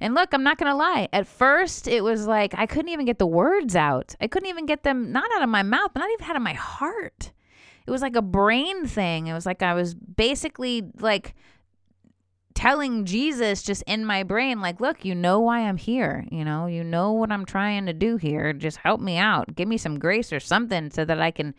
And 0.00 0.14
look, 0.14 0.32
I'm 0.32 0.44
not 0.44 0.56
going 0.56 0.70
to 0.70 0.76
lie. 0.76 1.08
At 1.12 1.26
first, 1.26 1.88
it 1.88 2.04
was 2.04 2.28
like 2.28 2.54
I 2.56 2.66
couldn't 2.66 2.92
even 2.92 3.06
get 3.06 3.18
the 3.18 3.26
words 3.26 3.74
out. 3.74 4.14
I 4.20 4.28
couldn't 4.28 4.48
even 4.48 4.66
get 4.66 4.84
them, 4.84 5.10
not 5.10 5.28
out 5.34 5.42
of 5.42 5.48
my 5.48 5.64
mouth, 5.64 5.90
but 5.92 6.00
not 6.00 6.10
even 6.12 6.30
out 6.30 6.36
of 6.36 6.42
my 6.42 6.54
heart 6.54 7.32
it 7.86 7.90
was 7.90 8.02
like 8.02 8.16
a 8.16 8.22
brain 8.22 8.86
thing. 8.86 9.26
It 9.26 9.32
was 9.32 9.46
like 9.46 9.62
I 9.62 9.74
was 9.74 9.94
basically 9.94 10.84
like 10.98 11.34
telling 12.54 13.04
Jesus 13.04 13.62
just 13.62 13.82
in 13.86 14.04
my 14.04 14.22
brain, 14.22 14.60
like, 14.60 14.80
look, 14.80 15.04
you 15.04 15.14
know 15.14 15.40
why 15.40 15.60
I'm 15.60 15.76
here. 15.76 16.26
You 16.30 16.44
know, 16.44 16.66
you 16.66 16.84
know 16.84 17.12
what 17.12 17.32
I'm 17.32 17.44
trying 17.44 17.86
to 17.86 17.92
do 17.92 18.16
here. 18.16 18.52
Just 18.52 18.78
help 18.78 19.00
me 19.00 19.16
out. 19.16 19.54
Give 19.54 19.68
me 19.68 19.78
some 19.78 19.98
grace 19.98 20.32
or 20.32 20.40
something 20.40 20.90
so 20.90 21.04
that 21.04 21.20
I 21.20 21.30
can 21.30 21.54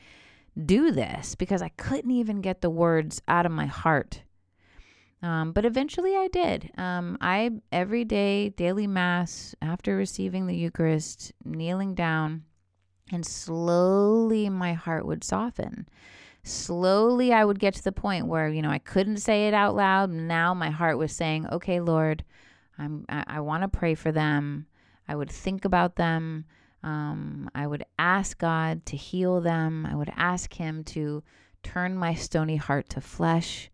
do 0.65 0.91
this 0.91 1.35
because 1.35 1.61
I 1.61 1.69
couldn't 1.69 2.11
even 2.11 2.41
get 2.41 2.61
the 2.61 2.69
words 2.69 3.21
out 3.27 3.45
of 3.45 3.51
my 3.51 3.65
heart. 3.65 4.21
Um, 5.21 5.53
but 5.53 5.65
eventually 5.65 6.15
I 6.15 6.27
did. 6.27 6.71
Um, 6.77 7.17
I, 7.21 7.51
every 7.71 8.03
day, 8.03 8.49
daily 8.49 8.87
mass, 8.87 9.55
after 9.61 9.95
receiving 9.95 10.47
the 10.47 10.55
Eucharist, 10.55 11.31
kneeling 11.45 11.95
down, 11.95 12.43
and 13.13 13.25
slowly 13.25 14.49
my 14.49 14.73
heart 14.73 15.05
would 15.05 15.23
soften. 15.23 15.87
slowly 16.43 17.31
I 17.31 17.45
would 17.45 17.59
get 17.59 17.73
to 17.75 17.83
the 17.83 17.91
point 17.91 18.27
where, 18.27 18.49
you 18.49 18.61
know, 18.61 18.69
I 18.69 18.79
couldn't 18.79 19.17
say 19.17 19.47
it 19.47 19.53
out 19.53 19.75
loud. 19.75 20.09
Now 20.09 20.53
my 20.53 20.69
heart 20.69 20.97
was 20.97 21.15
saying, 21.15 21.47
okay, 21.47 21.79
Lord, 21.79 22.23
I'm, 22.77 23.05
I, 23.07 23.23
I 23.27 23.39
want 23.39 23.63
to 23.63 23.67
pray 23.69 23.95
for 23.95 24.11
them. 24.11 24.67
I 25.07 25.15
would 25.15 25.31
think 25.31 25.65
about 25.65 25.95
them. 25.95 26.45
Um, 26.83 27.49
I 27.55 27.65
would 27.65 27.85
ask 27.97 28.37
God 28.37 28.85
to 28.87 28.97
heal 28.97 29.39
them. 29.39 29.85
I 29.85 29.95
would 29.95 30.11
ask 30.15 30.53
Him 30.53 30.83
to 30.85 31.23
turn 31.61 31.95
my 31.95 32.13
stony 32.13 32.57
heart 32.57 32.89
to 32.89 33.01
flesh, 33.01 33.69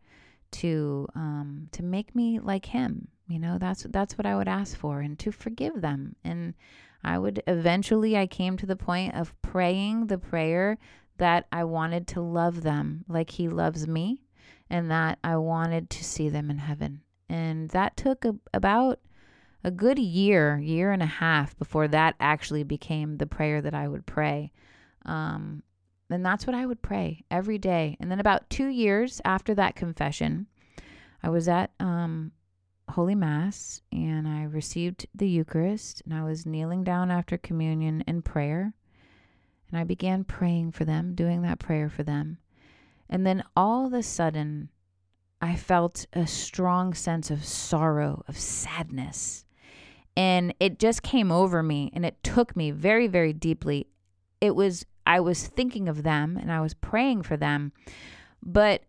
to 0.51 1.07
um, 1.15 1.69
to 1.71 1.81
make 1.81 2.13
me 2.15 2.39
like 2.39 2.65
Him. 2.65 3.07
You 3.27 3.39
know, 3.39 3.57
that's 3.57 3.83
that's 3.89 4.17
what 4.17 4.27
I 4.27 4.35
would 4.35 4.47
ask 4.47 4.77
for, 4.77 4.99
and 5.01 5.17
to 5.19 5.31
forgive 5.31 5.81
them. 5.81 6.15
And 6.23 6.53
I 7.03 7.17
would 7.17 7.41
eventually, 7.47 8.17
I 8.17 8.27
came 8.27 8.57
to 8.57 8.65
the 8.65 8.75
point 8.75 9.15
of 9.15 9.33
praying 9.41 10.07
the 10.07 10.17
prayer 10.17 10.77
that 11.17 11.47
I 11.51 11.63
wanted 11.63 12.07
to 12.07 12.21
love 12.21 12.61
them 12.61 13.05
like 13.07 13.31
He 13.31 13.47
loves 13.49 13.87
me, 13.87 14.21
and 14.69 14.89
that 14.91 15.19
I 15.23 15.37
wanted 15.37 15.89
to 15.89 16.03
see 16.03 16.29
them 16.29 16.49
in 16.49 16.57
heaven. 16.57 17.01
And 17.29 17.69
that 17.69 17.97
took 17.97 18.25
a, 18.25 18.35
about 18.53 18.99
a 19.63 19.71
good 19.71 19.99
year, 19.99 20.57
year 20.57 20.91
and 20.91 21.03
a 21.03 21.07
half 21.07 21.57
before 21.57 21.87
that 21.89 22.15
actually 22.19 22.63
became 22.63 23.17
the 23.17 23.27
prayer 23.27 23.61
that 23.61 23.73
I 23.73 23.87
would 23.87 24.05
pray. 24.05 24.51
Um, 25.05 25.63
and 26.09 26.25
that's 26.25 26.47
what 26.47 26.55
I 26.55 26.65
would 26.65 26.81
pray 26.81 27.23
every 27.29 27.57
day. 27.57 27.97
And 27.99 28.09
then 28.09 28.19
about 28.19 28.49
two 28.49 28.67
years 28.67 29.21
after 29.25 29.53
that 29.55 29.75
confession, 29.75 30.47
I 31.21 31.29
was 31.29 31.47
at 31.47 31.71
um, 31.79 32.31
Holy 32.89 33.15
Mass 33.15 33.81
and 33.91 34.27
I 34.27 34.43
received 34.43 35.05
the 35.13 35.29
Eucharist 35.29 36.01
and 36.05 36.13
I 36.13 36.23
was 36.23 36.45
kneeling 36.45 36.83
down 36.83 37.11
after 37.11 37.37
communion 37.37 38.03
in 38.07 38.21
prayer. 38.21 38.73
And 39.69 39.79
I 39.79 39.83
began 39.83 40.23
praying 40.23 40.71
for 40.71 40.85
them, 40.85 41.13
doing 41.13 41.43
that 41.43 41.59
prayer 41.59 41.89
for 41.89 42.01
them. 42.01 42.39
And 43.07 43.25
then 43.25 43.43
all 43.55 43.85
of 43.85 43.93
a 43.93 44.01
sudden, 44.01 44.69
I 45.41 45.55
felt 45.55 46.07
a 46.13 46.25
strong 46.25 46.93
sense 46.93 47.29
of 47.31 47.45
sorrow, 47.45 48.23
of 48.27 48.37
sadness. 48.37 49.45
And 50.17 50.53
it 50.59 50.79
just 50.79 51.03
came 51.03 51.31
over 51.31 51.61
me 51.63 51.91
and 51.93 52.05
it 52.05 52.23
took 52.23 52.55
me 52.55 52.71
very, 52.71 53.07
very 53.07 53.31
deeply. 53.31 53.87
It 54.41 54.55
was, 54.55 54.85
I 55.05 55.19
was 55.19 55.47
thinking 55.47 55.87
of 55.87 56.03
them 56.03 56.37
and 56.37 56.51
I 56.51 56.61
was 56.61 56.73
praying 56.73 57.21
for 57.21 57.37
them. 57.37 57.71
But 58.43 58.83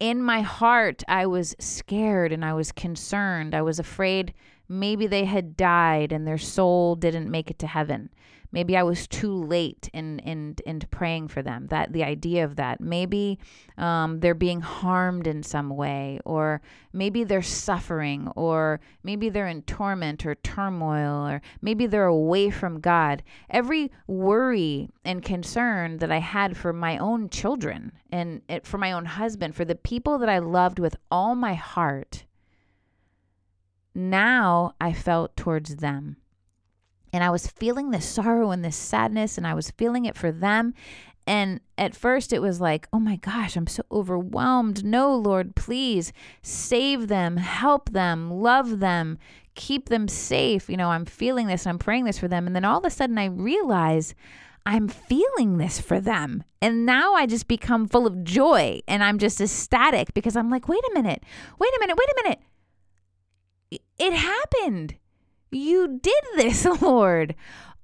in 0.00 0.22
my 0.22 0.40
heart, 0.40 1.02
I 1.08 1.26
was 1.26 1.56
scared 1.58 2.32
and 2.32 2.44
I 2.44 2.54
was 2.54 2.72
concerned. 2.72 3.54
I 3.54 3.62
was 3.62 3.78
afraid 3.78 4.34
maybe 4.68 5.06
they 5.06 5.24
had 5.24 5.56
died 5.56 6.12
and 6.12 6.26
their 6.26 6.38
soul 6.38 6.94
didn't 6.94 7.30
make 7.30 7.50
it 7.50 7.58
to 7.60 7.66
heaven 7.66 8.10
maybe 8.52 8.76
I 8.76 8.82
was 8.82 9.06
too 9.06 9.32
late 9.32 9.88
in 9.92 10.18
in 10.20 10.56
in 10.66 10.80
praying 10.90 11.28
for 11.28 11.42
them. 11.42 11.66
That 11.68 11.92
the 11.92 12.04
idea 12.04 12.44
of 12.44 12.56
that 12.56 12.80
maybe 12.80 13.38
um, 13.76 14.20
they're 14.20 14.34
being 14.34 14.60
harmed 14.60 15.26
in 15.26 15.42
some 15.42 15.70
way, 15.70 16.20
or 16.24 16.60
maybe 16.92 17.24
they're 17.24 17.42
suffering, 17.42 18.28
or 18.36 18.80
maybe 19.02 19.28
they're 19.28 19.48
in 19.48 19.62
torment 19.62 20.24
or 20.26 20.34
turmoil, 20.36 21.28
or 21.28 21.42
maybe 21.60 21.86
they're 21.86 22.06
away 22.06 22.50
from 22.50 22.80
God. 22.80 23.22
Every 23.50 23.90
worry 24.06 24.90
and 25.04 25.22
concern 25.22 25.98
that 25.98 26.12
I 26.12 26.18
had 26.18 26.56
for 26.56 26.72
my 26.72 26.98
own 26.98 27.28
children 27.28 27.92
and 28.10 28.42
for 28.62 28.78
my 28.78 28.92
own 28.92 29.04
husband, 29.04 29.54
for 29.54 29.64
the 29.64 29.74
people 29.74 30.18
that 30.18 30.28
I 30.28 30.38
loved 30.38 30.78
with 30.78 30.96
all 31.10 31.34
my 31.34 31.54
heart. 31.54 32.24
Now 33.94 34.74
I 34.80 34.92
felt 34.92 35.36
towards 35.36 35.76
them 35.76 36.18
and 37.12 37.24
I 37.24 37.30
was 37.30 37.46
feeling 37.46 37.90
this 37.90 38.06
sorrow 38.06 38.50
and 38.50 38.64
this 38.64 38.76
sadness, 38.76 39.38
and 39.38 39.46
I 39.46 39.54
was 39.54 39.70
feeling 39.72 40.04
it 40.04 40.16
for 40.16 40.32
them. 40.32 40.74
And 41.26 41.60
at 41.76 41.94
first, 41.94 42.32
it 42.32 42.40
was 42.40 42.58
like, 42.58 42.88
oh 42.90 42.98
my 42.98 43.16
gosh, 43.16 43.54
I'm 43.54 43.66
so 43.66 43.82
overwhelmed. 43.92 44.82
No, 44.82 45.14
Lord, 45.14 45.54
please 45.54 46.10
save 46.42 47.08
them, 47.08 47.36
help 47.36 47.90
them, 47.90 48.30
love 48.30 48.80
them, 48.80 49.18
keep 49.54 49.90
them 49.90 50.08
safe. 50.08 50.70
You 50.70 50.78
know, 50.78 50.88
I'm 50.88 51.04
feeling 51.04 51.46
this, 51.46 51.66
I'm 51.66 51.78
praying 51.78 52.04
this 52.04 52.18
for 52.18 52.28
them. 52.28 52.46
And 52.46 52.56
then 52.56 52.64
all 52.64 52.78
of 52.78 52.84
a 52.86 52.90
sudden, 52.90 53.18
I 53.18 53.26
realize 53.26 54.14
I'm 54.64 54.88
feeling 54.88 55.58
this 55.58 55.78
for 55.78 56.00
them. 56.00 56.44
And 56.62 56.86
now 56.86 57.14
I 57.14 57.26
just 57.26 57.48
become 57.48 57.88
full 57.88 58.06
of 58.06 58.24
joy 58.24 58.80
and 58.88 59.02
I'm 59.02 59.18
just 59.18 59.40
ecstatic 59.40 60.14
because 60.14 60.36
I'm 60.36 60.50
like, 60.50 60.68
wait 60.68 60.82
a 60.90 60.94
minute, 60.94 61.22
wait 61.58 61.72
a 61.74 61.80
minute, 61.80 61.96
wait 61.98 62.08
a 62.08 62.22
minute. 62.22 62.38
It 63.98 64.12
happened. 64.12 64.96
You 65.50 65.98
did 66.02 66.24
this, 66.36 66.64
Lord. 66.82 67.34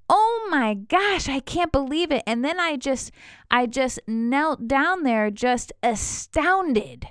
Oh 0.07 0.47
my 0.51 0.75
gosh, 0.75 1.27
I 1.27 1.39
can't 1.39 1.71
believe 1.71 2.11
it. 2.11 2.23
And 2.27 2.45
then 2.45 2.59
I 2.59 2.75
just 2.75 3.11
I 3.49 3.65
just 3.65 3.99
knelt 4.07 4.67
down 4.67 5.03
there 5.03 5.31
just 5.31 5.73
astounded 5.81 7.07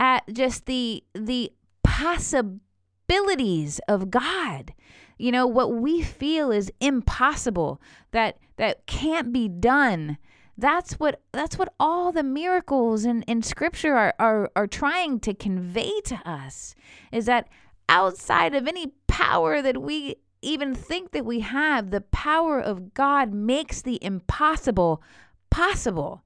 at 0.00 0.22
just 0.32 0.66
the 0.66 1.04
the 1.14 1.52
possibilities 1.82 3.80
of 3.88 4.10
God. 4.10 4.72
You 5.18 5.32
know, 5.32 5.46
what 5.46 5.74
we 5.74 6.02
feel 6.02 6.50
is 6.50 6.72
impossible, 6.80 7.82
that 8.12 8.38
that 8.56 8.86
can't 8.86 9.32
be 9.32 9.48
done. 9.48 10.16
That's 10.56 10.94
what 10.94 11.20
that's 11.32 11.58
what 11.58 11.74
all 11.78 12.10
the 12.10 12.22
miracles 12.22 13.04
in, 13.04 13.22
in 13.22 13.42
scripture 13.42 13.94
are, 13.94 14.14
are 14.18 14.50
are 14.56 14.66
trying 14.66 15.20
to 15.20 15.34
convey 15.34 16.00
to 16.06 16.16
us 16.28 16.74
is 17.12 17.26
that 17.26 17.48
outside 17.88 18.54
of 18.54 18.66
any 18.66 18.92
power 19.18 19.60
that 19.60 19.82
we 19.82 20.14
even 20.42 20.76
think 20.76 21.10
that 21.10 21.26
we 21.26 21.40
have, 21.40 21.90
the 21.90 22.00
power 22.00 22.60
of 22.60 22.94
God 22.94 23.32
makes 23.32 23.82
the 23.82 23.98
impossible 24.02 25.02
possible. 25.50 26.22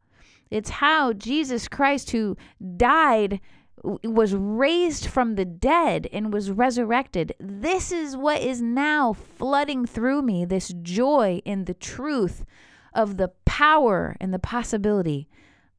It's 0.51 0.69
how 0.69 1.15
Jesus 1.15 1.69
Christ, 1.69 2.11
who 2.11 2.37
died, 2.77 3.41
was 3.83 4.35
raised 4.35 5.07
from 5.07 5.37
the 5.37 5.47
dead 5.47 6.07
and 6.13 6.35
was 6.35 6.51
resurrected. 6.51 7.35
This 7.41 7.91
is 7.91 8.15
what 8.15 8.43
is 8.43 8.61
now 8.61 9.15
flooding 9.15 9.87
through 9.87 10.21
me 10.21 10.45
this 10.45 10.75
joy 10.83 11.41
in 11.47 11.65
the 11.65 11.75
truth 11.75 12.45
of 12.93 13.17
the 13.17 13.29
power 13.47 14.19
and 14.21 14.35
the 14.35 14.39
possibility 14.39 15.29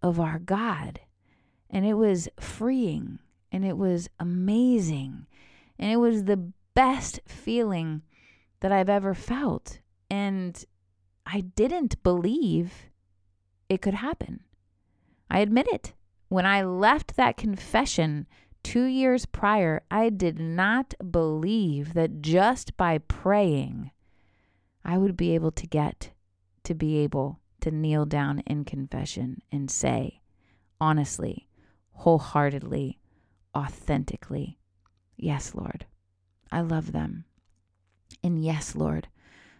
of 0.01 0.19
our 0.19 0.39
God. 0.39 0.99
And 1.69 1.85
it 1.85 1.93
was 1.93 2.27
freeing 2.39 3.19
and 3.51 3.63
it 3.63 3.77
was 3.77 4.09
amazing 4.19 5.27
and 5.77 5.91
it 5.91 5.97
was 5.97 6.23
the 6.23 6.51
best 6.73 7.19
feeling 7.25 8.01
that 8.59 8.71
I've 8.71 8.89
ever 8.89 9.13
felt. 9.13 9.79
And 10.09 10.63
I 11.25 11.41
didn't 11.41 12.01
believe 12.03 12.73
it 13.69 13.81
could 13.81 13.95
happen. 13.95 14.41
I 15.29 15.39
admit 15.39 15.67
it. 15.67 15.93
When 16.29 16.45
I 16.45 16.63
left 16.63 17.15
that 17.15 17.37
confession 17.37 18.27
two 18.63 18.85
years 18.85 19.25
prior, 19.25 19.83
I 19.91 20.09
did 20.09 20.39
not 20.39 20.93
believe 21.11 21.93
that 21.93 22.21
just 22.21 22.75
by 22.77 22.97
praying, 22.97 23.91
I 24.83 24.97
would 24.97 25.15
be 25.15 25.35
able 25.35 25.51
to 25.51 25.67
get 25.67 26.11
to 26.63 26.73
be 26.73 26.97
able 26.99 27.39
to 27.61 27.71
kneel 27.71 28.05
down 28.05 28.39
in 28.39 28.65
confession 28.65 29.41
and 29.51 29.69
say, 29.69 30.21
honestly, 30.79 31.47
wholeheartedly, 31.91 32.99
authentically, 33.55 34.57
Yes, 35.17 35.55
Lord, 35.55 35.85
I 36.53 36.61
love 36.61 36.91
them. 36.91 37.25
And 38.23 38.43
yes, 38.43 38.75
Lord, 38.75 39.07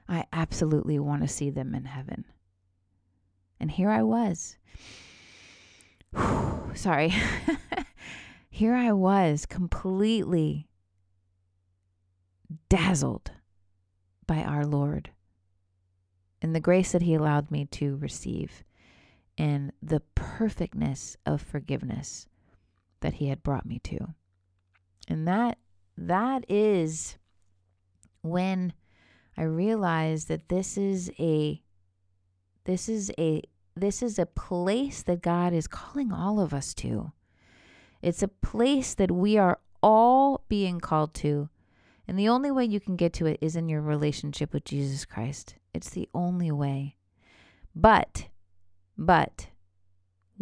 I 0.08 0.26
absolutely 0.32 1.00
want 1.00 1.24
to 1.24 1.28
see 1.28 1.50
them 1.50 1.74
in 1.74 1.86
heaven. 1.86 2.26
And 3.60 3.72
here 3.72 3.90
I 3.90 4.04
was. 4.04 4.58
Sorry. 6.76 7.12
here 8.50 8.76
I 8.76 8.92
was 8.92 9.48
completely 9.48 10.68
dazzled 12.70 13.32
by 14.28 14.44
our 14.44 14.66
Lord 14.66 15.10
and 16.44 16.54
the 16.56 16.60
grace 16.60 16.92
that 16.92 17.02
He 17.02 17.16
allowed 17.16 17.50
me 17.50 17.66
to 17.72 17.96
receive 17.98 18.64
and 19.36 19.72
the 19.82 20.02
perfectness 20.14 21.18
of 21.26 21.42
forgiveness 21.42 22.28
that 23.00 23.14
He 23.14 23.30
had 23.30 23.42
brought 23.42 23.66
me 23.66 23.80
to. 23.80 24.14
And 25.08 25.28
that 25.28 25.58
that 25.98 26.46
is 26.50 27.18
when 28.22 28.74
I 29.38 29.44
realized 29.44 30.28
that 30.28 30.50
this 30.50 30.78
is 30.78 31.12
a 31.20 31.62
this 32.66 32.88
is 32.88 33.12
a 33.18 33.42
this 33.76 34.04
is 34.04 34.20
a 34.20 34.26
place 34.26 35.02
that 35.04 35.22
God 35.22 35.54
is 35.54 35.68
calling 35.68 36.12
all 36.12 36.40
of 36.40 36.54
us 36.54 36.74
to. 36.76 37.12
It's 38.02 38.22
a 38.22 38.28
place 38.28 38.94
that 38.96 39.12
we 39.12 39.38
are 39.38 39.60
all 39.82 40.44
being 40.48 40.80
called 40.80 41.14
to. 41.16 41.50
And 42.08 42.20
the 42.20 42.30
only 42.30 42.52
way 42.52 42.66
you 42.66 42.80
can 42.80 42.96
get 42.96 43.14
to 43.14 43.26
it 43.26 43.40
is 43.42 43.56
in 43.56 43.70
your 43.70 43.82
relationship 43.82 44.54
with 44.54 44.66
Jesus 44.66 45.06
Christ. 45.06 45.56
It's 45.74 45.90
the 45.90 46.10
only 46.14 46.52
way. 46.52 46.98
But, 47.74 48.28
but, 48.98 49.48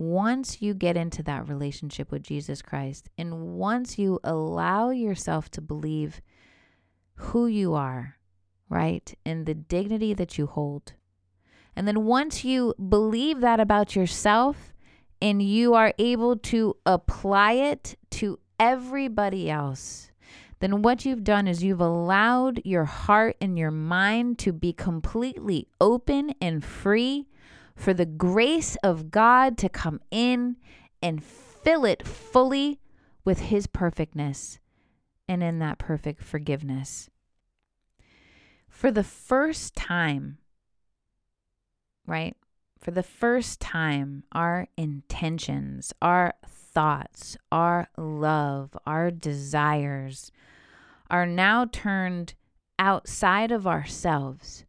once 0.02 0.64
you 0.64 0.74
get 0.74 0.98
into 0.98 1.22
that 1.22 1.48
relationship 1.48 2.12
with 2.12 2.24
Jesus 2.24 2.64
Christ 2.64 3.08
and 3.20 3.56
once 3.56 4.00
you 4.00 4.20
allow 4.24 4.90
yourself 4.90 5.50
to 5.52 5.62
believe 5.62 6.22
who 7.16 7.46
you 7.46 7.76
are, 7.76 8.18
right, 8.68 9.14
and 9.24 9.46
the 9.46 9.54
dignity 9.54 10.16
that 10.16 10.40
you 10.40 10.48
hold, 10.48 10.94
and 11.76 11.88
then 11.88 12.04
once 12.04 12.44
you 12.44 12.74
believe 12.90 13.42
that 13.42 13.60
about 13.60 13.96
yourself 13.96 14.74
and 15.22 15.40
you 15.42 15.76
are 15.76 15.94
able 16.00 16.36
to 16.36 16.76
apply 16.86 17.54
it 17.54 17.96
to 18.10 18.40
everybody 18.60 19.52
else, 19.52 20.10
then 20.62 20.82
what 20.82 21.06
you've 21.06 21.24
done 21.24 21.48
is 21.48 21.64
you've 21.64 21.80
allowed 21.80 22.60
your 22.66 22.86
heart 22.86 23.38
and 23.40 23.58
your 23.58 23.72
mind 23.72 24.40
to 24.40 24.52
be 24.52 24.74
completely 24.74 25.68
open 25.80 26.34
and 26.42 26.66
free 26.66 27.28
for 27.82 27.96
the 27.96 28.06
grace 28.06 28.78
of 28.84 29.10
God 29.10 29.58
to 29.58 29.68
come 29.68 30.02
in 30.12 30.58
and 31.02 31.24
fill 31.24 31.84
it 31.84 32.06
fully 32.06 32.80
with 33.26 33.40
His 33.40 33.66
perfectness 33.66 34.60
and 35.28 35.42
in 35.42 35.58
that 35.60 35.80
perfect 35.80 36.24
forgiveness. 36.24 37.10
For 38.70 38.92
the 38.92 39.04
first 39.04 39.76
time, 39.76 40.38
right? 42.06 42.36
For 42.80 42.92
the 42.92 43.02
first 43.02 43.60
time, 43.60 44.26
our 44.32 44.68
intentions, 44.78 45.92
our 46.04 46.36
thoughts, 46.48 47.36
our 47.52 47.88
love, 47.98 48.78
our 48.86 49.10
desires 49.10 50.32
are 51.10 51.26
now 51.26 51.66
turned 51.66 52.36
outside 52.78 53.52
of 53.52 53.66
ourselves, 53.66 54.66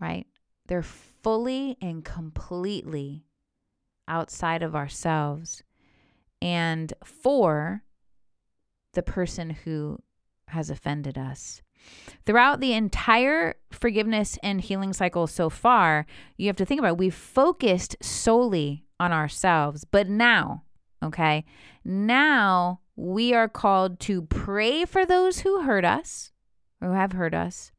right? 0.00 0.26
They're 0.68 0.84
fully 1.28 1.76
and 1.82 2.06
completely 2.06 3.22
outside 4.08 4.62
of 4.62 4.74
ourselves 4.74 5.62
and 6.40 6.94
for 7.04 7.82
the 8.94 9.02
person 9.02 9.50
who 9.50 9.98
has 10.46 10.70
offended 10.70 11.18
us. 11.18 11.60
Throughout 12.24 12.60
the 12.60 12.72
entire 12.72 13.56
forgiveness 13.70 14.38
and 14.42 14.58
healing 14.58 14.94
cycle 14.94 15.26
so 15.26 15.50
far, 15.50 16.06
you 16.38 16.46
have 16.46 16.56
to 16.56 16.64
think 16.64 16.78
about 16.78 16.92
it, 16.92 16.98
we've 16.98 17.14
focused 17.14 17.94
solely 18.00 18.86
on 18.98 19.12
ourselves. 19.12 19.84
But 19.84 20.08
now, 20.08 20.62
okay, 21.04 21.44
now 21.84 22.80
we 22.96 23.34
are 23.34 23.50
called 23.50 24.00
to 24.00 24.22
pray 24.22 24.86
for 24.86 25.04
those 25.04 25.40
who 25.40 25.60
hurt 25.60 25.84
us, 25.84 26.32
who 26.80 26.92
have 26.92 27.12
hurt 27.12 27.34
us, 27.34 27.70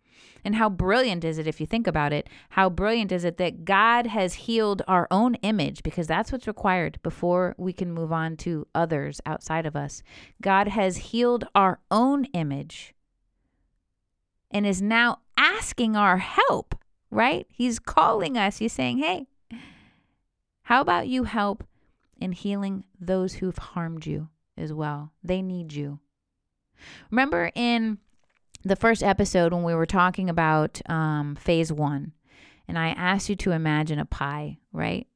and 0.43 0.55
how 0.55 0.69
brilliant 0.69 1.23
is 1.23 1.37
it, 1.37 1.47
if 1.47 1.59
you 1.59 1.67
think 1.67 1.87
about 1.87 2.13
it, 2.13 2.27
how 2.51 2.69
brilliant 2.69 3.11
is 3.11 3.23
it 3.23 3.37
that 3.37 3.65
God 3.65 4.07
has 4.07 4.33
healed 4.33 4.81
our 4.87 5.07
own 5.11 5.35
image, 5.35 5.83
because 5.83 6.07
that's 6.07 6.31
what's 6.31 6.47
required 6.47 6.99
before 7.03 7.55
we 7.57 7.73
can 7.73 7.91
move 7.91 8.11
on 8.11 8.37
to 8.37 8.67
others 8.73 9.21
outside 9.25 9.65
of 9.65 9.75
us. 9.75 10.03
God 10.41 10.69
has 10.69 10.97
healed 10.97 11.45
our 11.53 11.79
own 11.91 12.25
image 12.25 12.93
and 14.51 14.65
is 14.65 14.81
now 14.81 15.19
asking 15.37 15.95
our 15.95 16.17
help, 16.17 16.75
right? 17.11 17.45
He's 17.49 17.79
calling 17.79 18.37
us. 18.37 18.57
He's 18.57 18.73
saying, 18.73 18.97
hey, 18.97 19.27
how 20.63 20.81
about 20.81 21.07
you 21.07 21.23
help 21.23 21.63
in 22.19 22.31
healing 22.31 22.83
those 22.99 23.35
who've 23.35 23.57
harmed 23.57 24.05
you 24.05 24.29
as 24.57 24.73
well? 24.73 25.13
They 25.23 25.41
need 25.41 25.73
you. 25.73 25.99
Remember 27.11 27.51
in 27.55 27.97
the 28.63 28.75
first 28.75 29.03
episode 29.03 29.53
when 29.53 29.63
we 29.63 29.73
were 29.73 29.85
talking 29.85 30.29
about 30.29 30.81
um, 30.89 31.35
phase 31.35 31.71
one, 31.71 32.13
and 32.67 32.77
I 32.77 32.89
asked 32.89 33.29
you 33.29 33.35
to 33.37 33.51
imagine 33.51 33.99
a 33.99 34.05
pie, 34.05 34.59
right? 34.71 35.07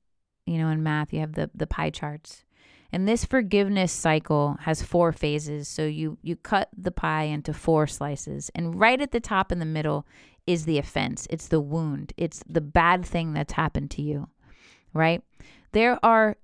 You 0.46 0.58
know, 0.58 0.70
in 0.70 0.84
math, 0.84 1.14
you 1.14 1.20
have 1.20 1.34
the, 1.34 1.50
the 1.54 1.68
pie 1.68 1.90
charts. 1.90 2.44
And 2.92 3.08
this 3.08 3.26
forgiveness 3.26 3.92
cycle 3.92 4.58
has 4.62 4.84
four 4.84 5.12
phases. 5.12 5.68
So 5.68 5.86
you 5.86 6.20
you 6.22 6.36
cut 6.36 6.70
the 6.78 6.92
pie 6.92 7.24
into 7.24 7.52
four 7.52 7.88
slices, 7.88 8.52
and 8.54 8.80
right 8.80 9.02
at 9.02 9.12
the 9.12 9.20
top 9.20 9.52
in 9.52 9.60
the 9.60 9.66
middle 9.66 10.06
is 10.46 10.66
the 10.66 10.78
offense. 10.78 11.26
It's 11.30 11.48
the 11.48 11.60
wound. 11.60 12.14
It's 12.18 12.44
the 12.48 12.62
bad 12.62 13.04
thing 13.04 13.34
that's 13.34 13.54
happened 13.54 13.90
to 13.92 14.04
you. 14.04 14.30
Right? 14.94 15.24
There 15.72 15.98
are 16.06 16.38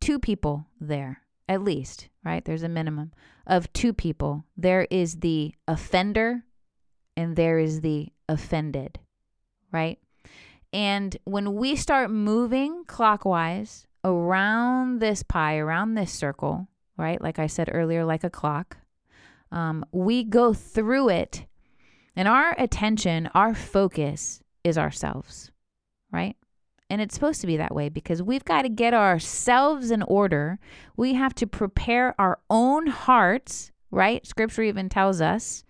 two 0.00 0.20
people 0.20 0.66
there, 0.80 1.22
at 1.48 1.62
least, 1.62 2.08
right? 2.24 2.44
There's 2.44 2.62
a 2.62 2.68
minimum 2.68 3.12
of 3.46 3.72
two 3.72 3.92
people. 3.92 4.44
There 4.56 4.86
is 4.90 5.20
the 5.20 5.54
offender 5.68 6.44
and 7.16 7.36
there 7.36 7.58
is 7.58 7.80
the 7.80 8.08
offended, 8.28 8.98
right? 9.72 9.98
And 10.72 11.16
when 11.24 11.54
we 11.54 11.76
start 11.76 12.10
moving 12.10 12.84
clockwise 12.86 13.86
around 14.04 14.98
this 14.98 15.22
pie, 15.22 15.56
around 15.56 15.94
this 15.94 16.12
circle, 16.12 16.68
right? 16.96 17.20
Like 17.20 17.38
I 17.38 17.46
said 17.46 17.70
earlier, 17.72 18.04
like 18.04 18.24
a 18.24 18.30
clock, 18.30 18.78
um, 19.52 19.84
we 19.92 20.24
go 20.24 20.52
through 20.52 21.10
it, 21.10 21.46
and 22.16 22.26
our 22.26 22.54
attention, 22.58 23.30
our 23.34 23.54
focus 23.54 24.42
is 24.64 24.76
ourselves, 24.76 25.52
right? 26.10 26.36
And 26.90 27.00
it's 27.00 27.14
supposed 27.14 27.40
to 27.40 27.46
be 27.46 27.56
that 27.56 27.74
way 27.74 27.88
because 27.88 28.22
we've 28.22 28.44
got 28.44 28.62
to 28.62 28.68
get 28.68 28.94
ourselves 28.94 29.90
in 29.90 30.02
order. 30.02 30.58
We 30.96 31.14
have 31.14 31.34
to 31.36 31.46
prepare 31.46 32.14
our 32.20 32.38
own 32.50 32.86
hearts, 32.88 33.72
right? 33.90 34.26
Scripture 34.26 34.62
even 34.62 34.88
tells 34.88 35.20
us, 35.20 35.64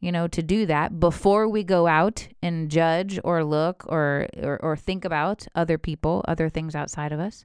you 0.00 0.12
know, 0.12 0.28
to 0.28 0.42
do 0.42 0.66
that 0.66 1.00
before 1.00 1.48
we 1.48 1.64
go 1.64 1.86
out 1.86 2.28
and 2.42 2.70
judge 2.70 3.18
or 3.24 3.44
look 3.44 3.84
or, 3.88 4.28
or, 4.42 4.58
or 4.62 4.76
think 4.76 5.04
about 5.04 5.46
other 5.54 5.78
people, 5.78 6.24
other 6.28 6.48
things 6.48 6.74
outside 6.74 7.12
of 7.12 7.20
us, 7.20 7.44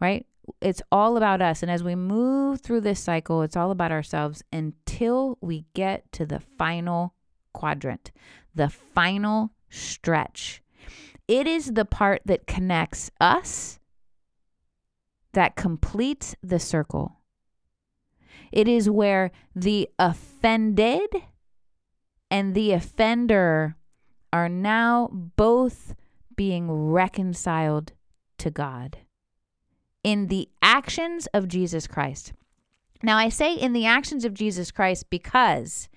right? 0.00 0.26
It's 0.60 0.82
all 0.90 1.16
about 1.16 1.42
us. 1.42 1.62
And 1.62 1.70
as 1.70 1.84
we 1.84 1.94
move 1.94 2.60
through 2.60 2.80
this 2.80 3.00
cycle, 3.00 3.42
it's 3.42 3.56
all 3.56 3.70
about 3.70 3.92
ourselves 3.92 4.42
until 4.52 5.38
we 5.40 5.64
get 5.74 6.10
to 6.12 6.26
the 6.26 6.40
final 6.40 7.14
quadrant, 7.52 8.10
the 8.54 8.68
final 8.68 9.50
stretch 9.70 10.62
it 11.28 11.46
is 11.46 11.72
the 11.72 11.84
part 11.84 12.22
that 12.24 12.46
connects 12.46 13.10
us 13.20 13.78
that 15.34 15.56
completes 15.56 16.34
the 16.42 16.58
circle. 16.58 17.18
It 18.50 18.66
is 18.66 18.88
where 18.88 19.30
the 19.54 19.88
offended 19.98 21.08
and 22.30 22.54
the 22.54 22.72
offender 22.72 23.76
are 24.32 24.48
now 24.48 25.10
both 25.12 25.94
being 26.34 26.70
reconciled 26.70 27.92
to 28.38 28.50
God 28.50 28.98
in 30.02 30.28
the 30.28 30.48
actions 30.62 31.26
of 31.34 31.48
Jesus 31.48 31.86
Christ. 31.86 32.32
Now, 33.02 33.16
I 33.16 33.28
say 33.28 33.54
in 33.54 33.74
the 33.74 33.86
actions 33.86 34.24
of 34.24 34.34
Jesus 34.34 34.70
Christ 34.70 35.10
because 35.10 35.88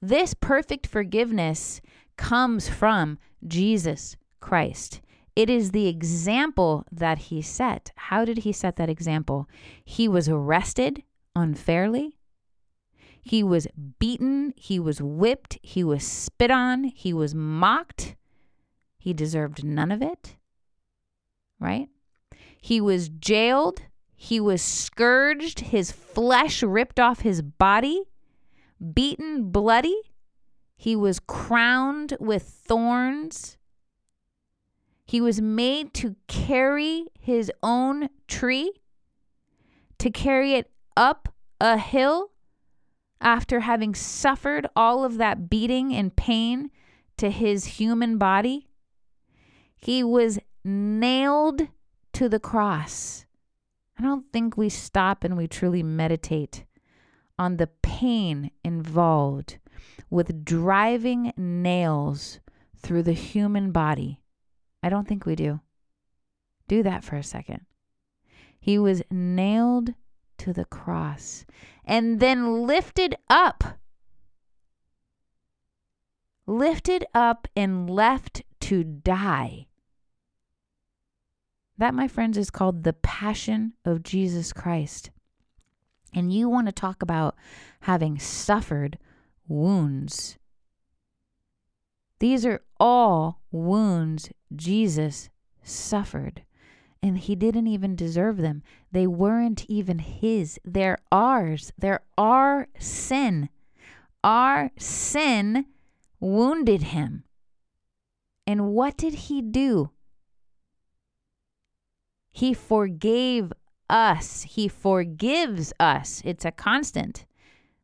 this 0.00 0.34
perfect 0.34 0.86
forgiveness 0.86 1.80
comes 2.16 2.68
from 2.68 3.18
Jesus 3.46 4.16
Christ. 4.44 5.00
It 5.34 5.48
is 5.48 5.70
the 5.70 5.86
example 5.86 6.84
that 6.92 7.16
he 7.16 7.40
set. 7.40 7.92
How 7.96 8.26
did 8.26 8.38
he 8.38 8.52
set 8.52 8.76
that 8.76 8.90
example? 8.90 9.48
He 9.82 10.06
was 10.06 10.28
arrested 10.28 11.02
unfairly. 11.34 12.18
He 13.22 13.42
was 13.42 13.66
beaten. 13.98 14.52
He 14.54 14.78
was 14.78 15.00
whipped. 15.00 15.58
He 15.62 15.82
was 15.82 16.04
spit 16.04 16.50
on. 16.50 16.84
He 16.84 17.14
was 17.14 17.34
mocked. 17.34 18.16
He 18.98 19.14
deserved 19.14 19.64
none 19.64 19.90
of 19.90 20.02
it. 20.02 20.36
Right? 21.58 21.88
He 22.60 22.82
was 22.82 23.08
jailed. 23.08 23.80
He 24.14 24.40
was 24.40 24.60
scourged. 24.60 25.60
His 25.60 25.90
flesh 25.90 26.62
ripped 26.62 27.00
off 27.00 27.20
his 27.20 27.40
body, 27.40 28.02
beaten 28.92 29.50
bloody. 29.50 30.00
He 30.76 30.94
was 30.94 31.18
crowned 31.18 32.18
with 32.20 32.42
thorns. 32.42 33.56
He 35.04 35.20
was 35.20 35.40
made 35.40 35.92
to 35.94 36.16
carry 36.28 37.06
his 37.18 37.52
own 37.62 38.08
tree, 38.26 38.72
to 39.98 40.10
carry 40.10 40.54
it 40.54 40.70
up 40.96 41.28
a 41.60 41.78
hill 41.78 42.30
after 43.20 43.60
having 43.60 43.94
suffered 43.94 44.66
all 44.74 45.04
of 45.04 45.18
that 45.18 45.48
beating 45.50 45.94
and 45.94 46.16
pain 46.16 46.70
to 47.16 47.30
his 47.30 47.64
human 47.64 48.18
body. 48.18 48.68
He 49.76 50.02
was 50.02 50.38
nailed 50.64 51.68
to 52.14 52.28
the 52.28 52.40
cross. 52.40 53.26
I 53.98 54.02
don't 54.02 54.32
think 54.32 54.56
we 54.56 54.68
stop 54.68 55.22
and 55.22 55.36
we 55.36 55.46
truly 55.46 55.82
meditate 55.82 56.64
on 57.38 57.56
the 57.56 57.68
pain 57.82 58.50
involved 58.64 59.58
with 60.10 60.44
driving 60.44 61.32
nails 61.36 62.40
through 62.76 63.02
the 63.02 63.12
human 63.12 63.70
body 63.70 64.20
I 64.84 64.90
don't 64.90 65.08
think 65.08 65.24
we 65.24 65.34
do. 65.34 65.60
Do 66.68 66.82
that 66.82 67.02
for 67.02 67.16
a 67.16 67.22
second. 67.22 67.62
He 68.60 68.78
was 68.78 69.02
nailed 69.10 69.94
to 70.36 70.52
the 70.52 70.66
cross 70.66 71.46
and 71.86 72.20
then 72.20 72.66
lifted 72.66 73.16
up. 73.30 73.78
Lifted 76.46 77.06
up 77.14 77.48
and 77.56 77.88
left 77.88 78.42
to 78.60 78.84
die. 78.84 79.68
That, 81.78 81.94
my 81.94 82.06
friends, 82.06 82.36
is 82.36 82.50
called 82.50 82.84
the 82.84 82.92
passion 82.92 83.72
of 83.86 84.02
Jesus 84.02 84.52
Christ. 84.52 85.10
And 86.12 86.30
you 86.30 86.50
want 86.50 86.66
to 86.66 86.72
talk 86.72 87.00
about 87.00 87.36
having 87.80 88.18
suffered 88.18 88.98
wounds. 89.48 90.36
These 92.20 92.46
are 92.46 92.62
all 92.78 93.40
wounds 93.50 94.30
Jesus 94.54 95.30
suffered. 95.62 96.42
and 97.04 97.18
he 97.18 97.36
didn't 97.36 97.66
even 97.66 97.94
deserve 97.94 98.38
them. 98.38 98.62
They 98.90 99.06
weren't 99.06 99.66
even 99.68 99.98
his. 99.98 100.58
They're 100.64 100.96
ours. 101.12 101.70
They're 101.76 102.00
our 102.16 102.66
sin. 102.78 103.50
Our 104.24 104.70
sin 104.78 105.66
wounded 106.18 106.84
him. 106.84 107.24
And 108.46 108.68
what 108.68 108.96
did 108.96 109.12
he 109.12 109.42
do? 109.42 109.90
He 112.32 112.54
forgave 112.54 113.52
us. 113.90 114.46
He 114.48 114.66
forgives 114.66 115.74
us. 115.78 116.22
It's 116.24 116.46
a 116.46 116.52
constant, 116.52 117.26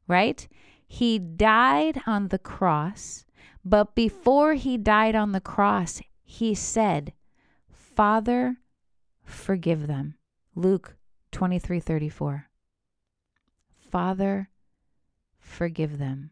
right? 0.08 0.48
He 0.88 1.18
died 1.18 2.00
on 2.06 2.28
the 2.28 2.38
cross, 2.38 3.26
but 3.64 3.94
before 3.94 4.54
he 4.54 4.76
died 4.76 5.14
on 5.14 5.32
the 5.32 5.40
cross, 5.40 6.00
he 6.22 6.54
said, 6.54 7.12
Father, 7.70 8.56
forgive 9.24 9.86
them. 9.86 10.14
Luke 10.54 10.96
23 11.32 11.80
34. 11.80 12.46
Father, 13.90 14.50
forgive 15.38 15.98
them. 15.98 16.30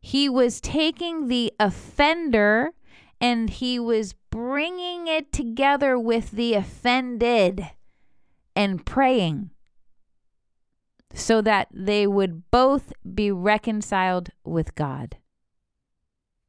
He 0.00 0.28
was 0.28 0.60
taking 0.60 1.28
the 1.28 1.52
offender 1.60 2.70
and 3.20 3.50
he 3.50 3.78
was 3.78 4.14
bringing 4.30 5.06
it 5.06 5.32
together 5.32 5.98
with 5.98 6.32
the 6.32 6.54
offended 6.54 7.70
and 8.56 8.84
praying 8.84 9.50
so 11.14 11.40
that 11.42 11.68
they 11.72 12.06
would 12.06 12.50
both 12.50 12.92
be 13.14 13.30
reconciled 13.30 14.30
with 14.44 14.74
God. 14.74 15.16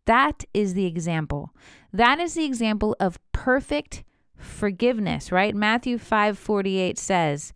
That 0.05 0.43
is 0.53 0.73
the 0.73 0.85
example. 0.85 1.53
That 1.91 2.19
is 2.19 2.33
the 2.33 2.45
example 2.45 2.95
of 2.99 3.19
perfect 3.31 4.03
forgiveness, 4.35 5.31
right? 5.31 5.55
Matthew 5.55 5.97
5:48 5.97 6.97
says, 6.97 7.53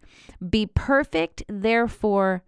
"Be 0.49 0.65
perfect 0.65 1.43
therefore 1.49 2.43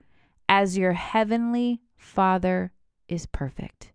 as 0.48 0.78
your 0.78 0.94
heavenly 0.94 1.82
Father 1.98 2.72
is 3.08 3.26
perfect." 3.26 3.92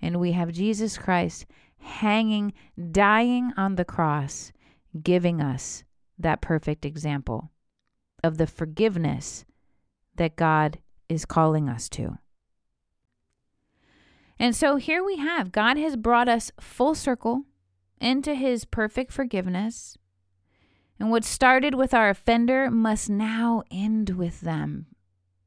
And 0.00 0.20
we 0.20 0.32
have 0.32 0.52
Jesus 0.52 0.98
Christ 0.98 1.46
hanging, 1.78 2.52
dying 2.90 3.52
on 3.56 3.76
the 3.76 3.84
cross, 3.84 4.52
giving 5.02 5.40
us 5.40 5.84
that 6.18 6.40
perfect 6.40 6.84
example 6.84 7.50
of 8.22 8.36
the 8.36 8.46
forgiveness 8.46 9.44
that 10.16 10.36
God 10.36 10.78
is 11.08 11.24
calling 11.24 11.68
us 11.68 11.88
to. 11.90 12.18
And 14.38 14.54
so 14.54 14.76
here 14.76 15.02
we 15.02 15.16
have 15.16 15.52
God 15.52 15.76
has 15.76 15.96
brought 15.96 16.28
us 16.28 16.52
full 16.60 16.94
circle 16.94 17.44
into 18.00 18.34
his 18.34 18.64
perfect 18.64 19.12
forgiveness. 19.12 19.96
And 20.98 21.10
what 21.10 21.24
started 21.24 21.74
with 21.74 21.92
our 21.94 22.10
offender 22.10 22.70
must 22.70 23.10
now 23.10 23.62
end 23.70 24.10
with 24.10 24.40
them. 24.40 24.86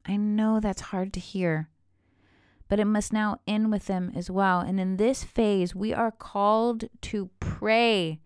I 0.06 0.16
know 0.16 0.60
that's 0.60 0.80
hard 0.80 1.12
to 1.14 1.20
hear, 1.20 1.68
but 2.68 2.80
it 2.80 2.84
must 2.84 3.12
now 3.12 3.40
end 3.46 3.70
with 3.70 3.86
them 3.86 4.12
as 4.14 4.30
well. 4.30 4.60
And 4.60 4.80
in 4.80 4.96
this 4.96 5.24
phase, 5.24 5.74
we 5.74 5.92
are 5.92 6.12
called 6.12 6.84
to 7.02 7.30
pray. 7.40 8.20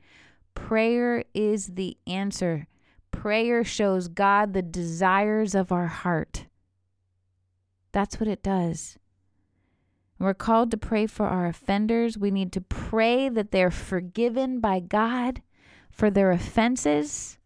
Prayer 0.55 1.25
is 1.35 1.69
the 1.75 1.97
answer. 2.07 2.67
Prayer 3.11 3.65
shows 3.65 4.09
God 4.09 4.53
the 4.53 4.63
desires 4.63 5.55
of 5.55 5.73
our 5.73 5.87
heart. 5.87 6.47
That's 7.93 8.21
what 8.21 8.29
it 8.29 8.43
does. 8.43 8.99
We're 10.19 10.35
called 10.35 10.71
to 10.71 10.77
pray 10.77 11.07
for 11.07 11.27
our 11.27 11.47
offenders. 11.47 12.17
We 12.17 12.31
need 12.31 12.53
to 12.53 12.61
pray 12.61 13.29
that 13.29 13.51
they're 13.51 13.71
forgiven 13.71 14.61
by 14.61 14.81
God 14.81 15.43
for 15.91 16.11
their 16.11 16.31
offenses 16.31 17.39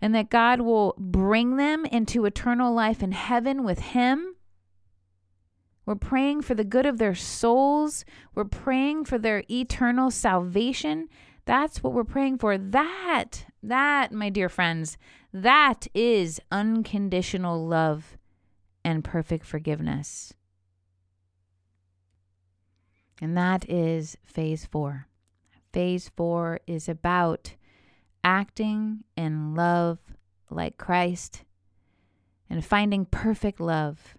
and 0.00 0.14
that 0.14 0.30
God 0.30 0.62
will 0.62 0.94
bring 0.98 1.56
them 1.56 1.84
into 1.84 2.24
eternal 2.24 2.72
life 2.72 3.02
in 3.02 3.12
heaven 3.12 3.64
with 3.64 3.78
Him. 3.80 4.34
We're 5.84 5.94
praying 5.96 6.42
for 6.42 6.54
the 6.54 6.64
good 6.64 6.86
of 6.86 6.98
their 6.98 7.14
souls. 7.14 8.04
We're 8.34 8.44
praying 8.44 9.04
for 9.06 9.18
their 9.18 9.44
eternal 9.50 10.10
salvation. 10.10 11.08
That's 11.44 11.82
what 11.82 11.92
we're 11.92 12.04
praying 12.04 12.38
for. 12.38 12.56
That, 12.56 13.46
that, 13.62 14.12
my 14.12 14.30
dear 14.30 14.48
friends, 14.48 14.96
that 15.32 15.86
is 15.94 16.40
unconditional 16.50 17.66
love 17.66 18.16
and 18.84 19.04
perfect 19.04 19.44
forgiveness. 19.44 20.32
And 23.20 23.36
that 23.36 23.68
is 23.68 24.16
phase 24.24 24.64
four. 24.64 25.06
Phase 25.72 26.10
four 26.16 26.60
is 26.66 26.88
about 26.88 27.54
acting 28.24 29.04
in 29.16 29.54
love 29.54 29.98
like 30.48 30.78
Christ 30.78 31.44
and 32.48 32.64
finding 32.64 33.04
perfect 33.04 33.60
love, 33.60 34.16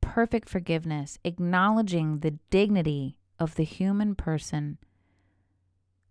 perfect 0.00 0.48
forgiveness, 0.48 1.18
acknowledging 1.24 2.18
the 2.18 2.38
dignity 2.50 3.16
of 3.38 3.54
the 3.54 3.64
human 3.64 4.14
person 4.14 4.78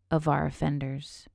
of 0.10 0.28
our 0.28 0.46
offenders. 0.46 1.28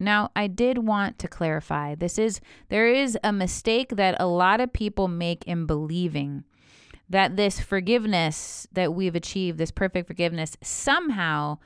Now, 0.00 0.30
I 0.34 0.48
did 0.48 0.78
want 0.78 1.18
to 1.20 1.28
clarify 1.28 1.94
this 1.94 2.18
is 2.18 2.40
there 2.68 2.88
is 2.88 3.16
a 3.22 3.32
mistake 3.32 3.90
that 3.90 4.16
a 4.18 4.26
lot 4.26 4.60
of 4.60 4.72
people 4.72 5.06
make 5.06 5.44
in 5.44 5.66
believing 5.66 6.44
that 7.08 7.36
this 7.36 7.60
forgiveness 7.60 8.66
that 8.72 8.94
we've 8.94 9.14
achieved, 9.14 9.58
this 9.58 9.70
perfect 9.70 10.06
forgiveness, 10.06 10.56
somehow 10.62 11.58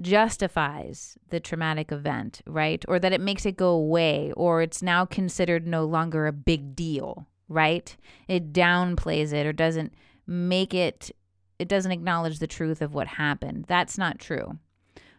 justifies 0.00 1.16
the 1.30 1.40
traumatic 1.40 1.90
event, 1.92 2.42
right? 2.46 2.84
Or 2.88 2.98
that 2.98 3.12
it 3.12 3.20
makes 3.20 3.46
it 3.46 3.56
go 3.56 3.70
away, 3.70 4.32
or 4.36 4.62
it's 4.62 4.82
now 4.82 5.04
considered 5.04 5.66
no 5.66 5.84
longer 5.84 6.26
a 6.26 6.32
big 6.32 6.76
deal, 6.76 7.26
right? 7.48 7.96
It 8.28 8.52
downplays 8.52 9.32
it 9.32 9.46
or 9.46 9.52
doesn't 9.52 9.94
make 10.26 10.74
it, 10.74 11.10
it 11.58 11.68
doesn't 11.68 11.92
acknowledge 11.92 12.38
the 12.38 12.46
truth 12.46 12.82
of 12.82 12.94
what 12.94 13.06
happened. 13.06 13.66
That's 13.68 13.96
not 13.96 14.18
true. 14.18 14.58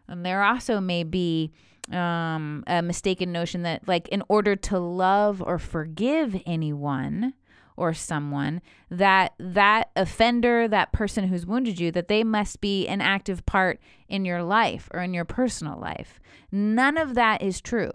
And 0.07 0.25
there 0.25 0.43
also 0.43 0.79
may 0.79 1.03
be 1.03 1.51
um, 1.91 2.63
a 2.67 2.81
mistaken 2.81 3.31
notion 3.31 3.63
that, 3.63 3.87
like, 3.87 4.07
in 4.09 4.23
order 4.27 4.55
to 4.55 4.79
love 4.79 5.41
or 5.41 5.57
forgive 5.57 6.41
anyone, 6.45 7.33
or 7.77 7.93
someone 7.93 8.61
that 8.89 9.33
that 9.39 9.89
offender 9.95 10.67
that 10.67 10.91
person 10.91 11.27
who's 11.27 11.45
wounded 11.45 11.79
you 11.79 11.91
that 11.91 12.07
they 12.07 12.23
must 12.23 12.59
be 12.59 12.87
an 12.87 12.99
active 12.99 13.45
part 13.45 13.79
in 14.09 14.25
your 14.25 14.43
life 14.43 14.89
or 14.93 15.01
in 15.01 15.13
your 15.13 15.25
personal 15.25 15.79
life. 15.79 16.19
None 16.51 16.97
of 16.97 17.13
that 17.13 17.41
is 17.41 17.61
true. 17.61 17.91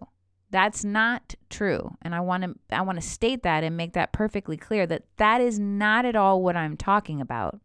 That's 0.51 0.85
not 0.85 1.35
true. 1.51 1.97
And 2.03 2.15
i 2.15 2.21
want 2.21 2.45
to 2.45 2.55
i 2.71 2.81
want 2.81 3.01
to 3.01 3.07
state 3.07 3.43
that 3.43 3.65
and 3.65 3.77
make 3.77 3.93
that 3.93 4.13
perfectly 4.13 4.57
clear 4.57 4.87
that 4.87 5.05
that 5.17 5.41
is 5.41 5.59
not 5.59 6.05
at 6.05 6.17
all 6.17 6.43
what 6.43 6.57
i'm 6.57 6.77
talking 6.77 7.21
about. 7.21 7.61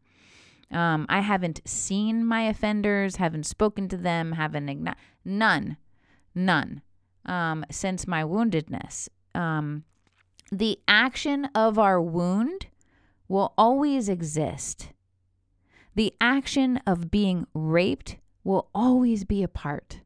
Um, 0.72 1.06
i 1.08 1.22
haven't 1.22 1.62
seen 1.66 2.26
my 2.26 2.42
offenders 2.42 3.18
haven't 3.18 3.46
spoken 3.46 3.88
to 3.90 3.98
them 3.98 4.34
haven't 4.34 4.96
none 5.24 5.78
none 6.34 6.82
um, 7.28 7.66
since 7.70 8.08
my 8.08 8.24
woundedness. 8.24 9.10
Um, 9.36 9.84
the 10.52 10.80
action 10.88 11.46
of 11.54 11.78
our 11.78 12.02
wound 12.02 12.68
will 13.28 13.54
always 13.58 14.08
exist. 14.08 14.90
The 15.96 16.14
action 16.22 16.78
of 16.88 17.12
being 17.12 17.48
raped 17.54 18.18
will 18.44 18.70
always 18.74 19.26
be 19.26 19.44
a 19.44 19.48
part 19.48 20.02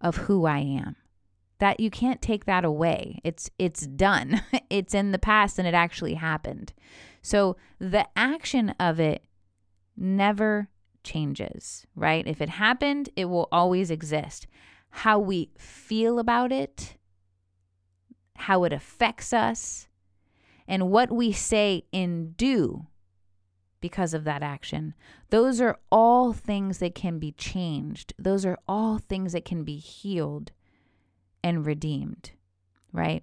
of 0.00 0.16
who 0.16 0.46
I 0.46 0.58
am. 0.58 0.96
That 1.58 1.80
you 1.80 1.90
can't 1.90 2.22
take 2.22 2.46
that 2.46 2.64
away. 2.64 3.20
It's 3.24 3.50
it's 3.58 3.86
done. 3.86 4.42
it's 4.70 4.94
in 4.94 5.12
the 5.12 5.18
past 5.18 5.58
and 5.58 5.68
it 5.68 5.74
actually 5.74 6.14
happened. 6.14 6.72
So 7.22 7.56
the 7.78 8.06
action 8.16 8.70
of 8.80 9.00
it 9.00 9.24
never 9.96 10.68
changes, 11.02 11.86
right? 11.94 12.26
If 12.26 12.40
it 12.40 12.48
happened, 12.48 13.10
it 13.16 13.26
will 13.26 13.48
always 13.52 13.90
exist. 13.90 14.46
How 14.90 15.18
we 15.18 15.50
feel 15.58 16.18
about 16.18 16.52
it 16.52 16.96
how 18.36 18.64
it 18.64 18.72
affects 18.72 19.32
us, 19.32 19.88
and 20.66 20.90
what 20.90 21.10
we 21.10 21.32
say 21.32 21.84
and 21.92 22.36
do 22.36 22.86
because 23.80 24.14
of 24.14 24.24
that 24.24 24.42
action. 24.42 24.94
Those 25.28 25.60
are 25.60 25.78
all 25.92 26.32
things 26.32 26.78
that 26.78 26.94
can 26.94 27.18
be 27.18 27.32
changed. 27.32 28.14
Those 28.18 28.46
are 28.46 28.58
all 28.66 28.98
things 28.98 29.32
that 29.32 29.44
can 29.44 29.62
be 29.62 29.76
healed 29.76 30.52
and 31.42 31.66
redeemed, 31.66 32.30
right? 32.92 33.22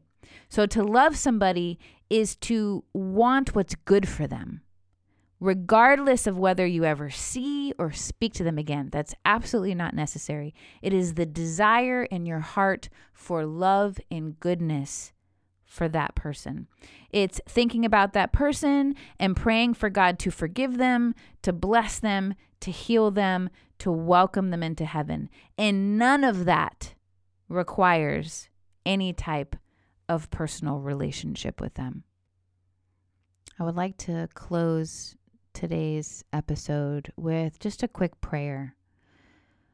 So 0.49 0.67
to 0.67 0.83
love 0.83 1.17
somebody 1.17 1.79
is 2.09 2.35
to 2.37 2.83
want 2.93 3.55
what's 3.55 3.73
good 3.73 4.07
for 4.07 4.27
them 4.27 4.61
regardless 5.41 6.27
of 6.27 6.37
whether 6.37 6.65
you 6.65 6.85
ever 6.85 7.09
see 7.09 7.73
or 7.79 7.91
speak 7.91 8.31
to 8.35 8.43
them 8.43 8.59
again. 8.59 8.89
That's 8.91 9.15
absolutely 9.25 9.73
not 9.73 9.95
necessary. 9.95 10.53
It 10.83 10.93
is 10.93 11.15
the 11.15 11.25
desire 11.25 12.03
in 12.03 12.27
your 12.27 12.39
heart 12.39 12.87
for 13.11 13.43
love 13.45 13.97
and 14.11 14.39
goodness 14.39 15.11
for 15.65 15.89
that 15.89 16.13
person. 16.13 16.67
It's 17.09 17.41
thinking 17.47 17.83
about 17.85 18.13
that 18.13 18.31
person 18.31 18.95
and 19.19 19.35
praying 19.35 19.73
for 19.73 19.89
God 19.89 20.19
to 20.19 20.31
forgive 20.31 20.77
them, 20.77 21.15
to 21.41 21.51
bless 21.51 21.97
them, 21.97 22.35
to 22.59 22.69
heal 22.69 23.09
them, 23.09 23.49
to 23.79 23.91
welcome 23.91 24.51
them 24.51 24.61
into 24.61 24.85
heaven. 24.85 25.27
And 25.57 25.97
none 25.97 26.23
of 26.23 26.45
that 26.45 26.93
requires 27.49 28.47
any 28.85 29.11
type 29.11 29.55
of 30.07 30.29
personal 30.29 30.79
relationship 30.79 31.59
with 31.59 31.73
them. 31.73 32.03
I 33.57 33.63
would 33.63 33.75
like 33.75 33.97
to 33.97 34.29
close 34.33 35.15
today's 35.53 36.23
episode 36.33 37.11
with 37.15 37.59
just 37.59 37.83
a 37.83 37.87
quick 37.87 38.19
prayer. 38.21 38.75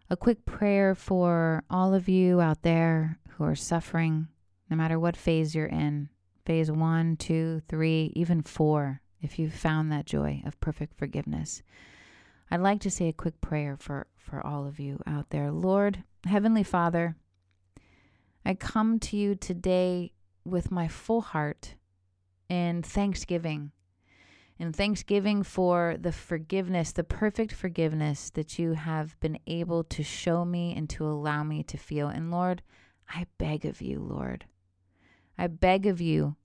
A 0.09 0.17
quick 0.17 0.45
prayer 0.45 0.95
for 0.95 1.63
all 1.69 1.93
of 1.93 2.07
you 2.07 2.41
out 2.41 2.61
there 2.63 3.19
who 3.31 3.43
are 3.43 3.55
suffering 3.55 4.27
no 4.69 4.77
matter 4.77 4.99
what 4.99 5.17
phase 5.17 5.55
you're 5.55 5.65
in 5.65 6.09
phase 6.47 6.71
one, 6.71 7.17
two, 7.17 7.61
three, 7.67 8.13
even 8.15 8.41
four, 8.41 9.01
if 9.21 9.37
you've 9.37 9.53
found 9.53 9.91
that 9.91 10.05
joy 10.05 10.41
of 10.45 10.57
perfect 10.61 10.97
forgiveness. 10.97 11.61
I'd 12.49 12.61
like 12.61 12.79
to 12.81 12.89
say 12.89 13.09
a 13.09 13.13
quick 13.13 13.41
prayer 13.41 13.75
for, 13.77 14.07
for 14.15 14.45
all 14.47 14.65
of 14.65 14.79
you 14.79 15.01
out 15.05 15.29
there. 15.29 15.51
Lord, 15.51 16.03
Heavenly 16.25 16.63
Father, 16.63 17.17
I 18.45 18.53
come 18.53 18.97
to 18.99 19.17
you 19.17 19.35
today 19.35 20.13
with 20.45 20.71
my 20.71 20.87
full 20.87 21.19
heart 21.19 21.75
in 22.47 22.81
thanksgiving. 22.81 23.73
In 24.59 24.73
thanksgiving 24.73 25.43
for 25.43 25.97
the 25.99 26.11
forgiveness, 26.11 26.91
the 26.91 27.03
perfect 27.03 27.53
forgiveness 27.53 28.31
that 28.31 28.57
you 28.57 28.73
have 28.73 29.19
been 29.19 29.37
able 29.45 29.83
to 29.83 30.01
show 30.01 30.43
me 30.45 30.73
and 30.75 30.89
to 30.89 31.05
allow 31.05 31.43
me 31.43 31.61
to 31.63 31.77
feel. 31.77 32.07
And 32.07 32.31
Lord, 32.31 32.63
I 33.07 33.27
beg 33.37 33.65
of 33.65 33.81
you, 33.81 33.99
Lord, 33.99 34.45
I 35.37 35.45
beg 35.45 35.85
of 35.85 36.01
you 36.01 36.37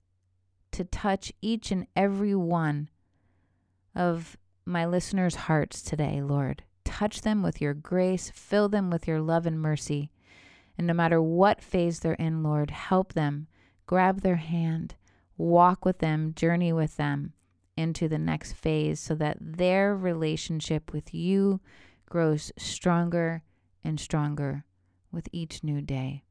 to 0.73 0.83
touch 0.83 1.33
each 1.41 1.71
and 1.71 1.87
every 1.95 2.35
one 2.35 2.89
of 3.95 4.37
my 4.63 4.85
listeners' 4.85 5.35
hearts 5.35 5.81
today, 5.81 6.21
Lord. 6.21 6.63
Touch 6.85 7.21
them 7.21 7.41
with 7.41 7.61
your 7.61 7.73
grace, 7.73 8.29
fill 8.29 8.69
them 8.69 8.91
with 8.91 9.07
your 9.07 9.21
love 9.21 9.47
and 9.47 9.59
mercy. 9.59 10.11
And 10.77 10.85
no 10.85 10.93
matter 10.93 11.19
what 11.21 11.61
phase 11.61 11.99
they're 11.99 12.13
in, 12.13 12.43
Lord, 12.43 12.69
help 12.69 13.13
them, 13.13 13.47
grab 13.87 14.21
their 14.21 14.35
hand, 14.35 14.93
walk 15.35 15.83
with 15.83 15.97
them, 15.97 16.33
journey 16.35 16.71
with 16.71 16.97
them 16.97 17.33
into 17.75 18.07
the 18.07 18.19
next 18.19 18.53
phase 18.53 18.99
so 18.99 19.15
that 19.15 19.37
their 19.39 19.95
relationship 19.95 20.93
with 20.93 21.13
you 21.13 21.59
grows 22.07 22.51
stronger 22.57 23.43
and 23.83 23.99
stronger 23.99 24.65
with 25.11 25.27
each 25.31 25.63
new 25.63 25.81
day. 25.81 26.23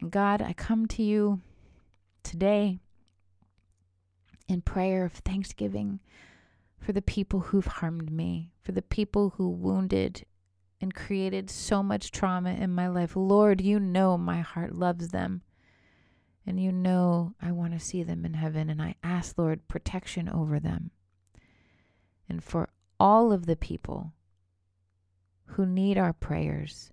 And 0.00 0.10
God, 0.10 0.42
I 0.42 0.52
come 0.52 0.86
to 0.88 1.02
you 1.02 1.40
today 2.22 2.78
in 4.48 4.62
prayer 4.62 5.04
of 5.04 5.12
thanksgiving 5.12 6.00
for 6.78 6.92
the 6.92 7.02
people 7.02 7.40
who've 7.40 7.66
harmed 7.66 8.12
me, 8.12 8.52
for 8.62 8.72
the 8.72 8.82
people 8.82 9.34
who 9.36 9.48
wounded 9.48 10.24
and 10.80 10.94
created 10.94 11.50
so 11.50 11.82
much 11.82 12.10
trauma 12.10 12.50
in 12.50 12.70
my 12.70 12.88
life. 12.88 13.16
Lord, 13.16 13.60
you 13.60 13.80
know 13.80 14.18
my 14.18 14.40
heart 14.40 14.74
loves 14.74 15.08
them. 15.08 15.42
And 16.46 16.60
you 16.60 16.70
know 16.70 17.34
I 17.42 17.50
want 17.52 17.72
to 17.72 17.80
see 17.80 18.02
them 18.02 18.24
in 18.24 18.34
heaven. 18.34 18.70
And 18.70 18.80
I 18.80 18.94
ask, 19.02 19.36
Lord, 19.36 19.66
protection 19.68 20.28
over 20.28 20.60
them. 20.60 20.90
And 22.28 22.42
for 22.42 22.68
all 22.98 23.32
of 23.32 23.46
the 23.46 23.56
people 23.56 24.12
who 25.46 25.66
need 25.66 25.98
our 25.98 26.12
prayers 26.12 26.90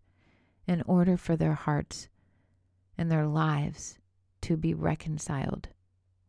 in 0.67 0.81
order 0.83 1.17
for 1.17 1.35
their 1.35 1.53
hearts 1.53 2.07
and 2.97 3.11
their 3.11 3.27
lives 3.27 3.97
to 4.41 4.57
be 4.57 4.73
reconciled 4.73 5.69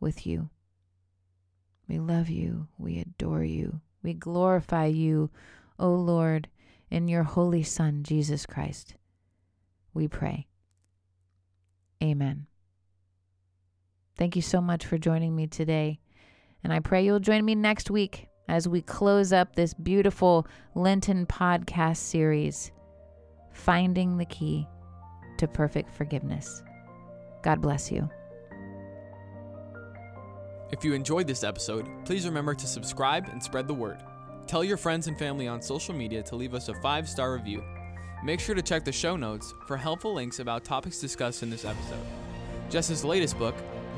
with 0.01 0.27
you. 0.27 0.51
We 1.89 1.99
love 1.99 2.29
you. 2.29 2.69
We 2.79 2.99
adore 2.99 3.45
you. 3.45 3.81
We 4.03 4.15
glorify 4.15 4.87
you, 4.87 5.31
O 5.79 5.91
Lord, 5.95 6.49
in 6.91 7.09
your 7.09 7.25
holy 7.25 7.63
Son, 7.63 8.03
Jesus 8.03 8.47
Christ. 8.47 8.95
We 9.93 10.09
pray. 10.09 10.47
Amen. 12.03 12.47
Thank 14.17 14.37
you 14.37 14.43
so 14.43 14.61
much 14.61 14.87
for 14.87 14.99
joining 14.99 15.35
me 15.35 15.47
today. 15.47 15.99
And 16.63 16.73
I 16.73 16.81
pray 16.81 17.05
you'll 17.05 17.21
join 17.21 17.45
me 17.45 17.55
next 17.55 17.91
week 17.91 18.29
as 18.49 18.69
we 18.69 18.81
close 18.81 19.33
up 19.33 19.55
this 19.55 19.75
beautiful 19.75 20.47
Lenten 20.75 21.27
podcast 21.27 21.97
series, 21.97 22.71
Finding 23.53 24.17
the 24.17 24.25
Key 24.25 24.67
to 25.39 25.49
perfect 25.49 25.93
forgiveness. 25.93 26.63
God 27.43 27.61
bless 27.61 27.91
you. 27.91 28.09
If 30.71 30.85
you 30.85 30.95
enjoyed 30.95 31.27
this 31.27 31.45
episode, 31.45 31.87
please 32.05 32.25
remember 32.27 32.55
to 32.55 32.67
subscribe 32.67 33.29
and 33.31 33.43
spread 33.43 33.69
the 33.69 33.75
word. 33.75 33.99
Tell 34.47 34.65
your 34.65 34.77
friends 34.77 35.07
and 35.07 35.19
family 35.19 35.49
on 35.49 35.63
social 35.63 35.95
media 35.95 36.23
to 36.25 36.37
leave 36.37 36.55
us 36.55 36.69
a 36.69 36.75
five 36.75 37.09
star 37.09 37.35
review. 37.35 37.63
Make 38.25 38.41
sure 38.41 38.55
to 38.55 38.63
check 38.63 38.85
the 38.85 38.93
show 38.93 39.17
notes 39.17 39.55
for 39.67 39.77
helpful 39.77 40.15
links 40.15 40.39
about 40.39 40.65
topics 40.65 40.99
discussed 40.99 41.43
in 41.43 41.51
this 41.51 41.65
episode. 41.65 41.99
Jess's 42.71 43.05
latest 43.05 43.39
book, 43.39 43.55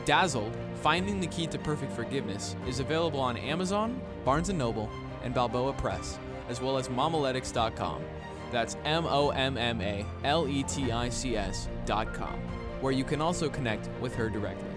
Dazzled 0.07 0.57
Finding 0.77 1.21
the 1.21 1.27
Key 1.27 1.47
to 1.49 1.59
Perfect 1.59 1.93
Forgiveness, 1.93 2.55
is 2.67 2.81
available 2.81 3.21
on 3.21 3.37
Amazon, 3.37 4.01
Barnes 4.25 4.49
& 4.51 4.53
Noble, 4.53 4.89
and 5.25 5.35
Balboa 5.35 5.73
Press, 5.73 6.19
as 6.49 6.61
well 6.61 6.77
as 6.77 6.89
mommaletics.com. 6.89 8.03
That's 8.53 8.77
M 8.85 9.05
O 9.07 9.31
M 9.31 9.59
M 9.59 9.81
A 9.81 10.07
L 10.23 10.47
E 10.47 10.63
T 10.63 10.93
I 10.93 11.09
C 11.09 11.37
S.com 11.37 12.41
where 12.81 12.93
you 12.93 13.05
can 13.05 13.21
also 13.21 13.49
connect 13.49 13.89
with 14.01 14.15
her 14.15 14.29
directly. 14.29 14.69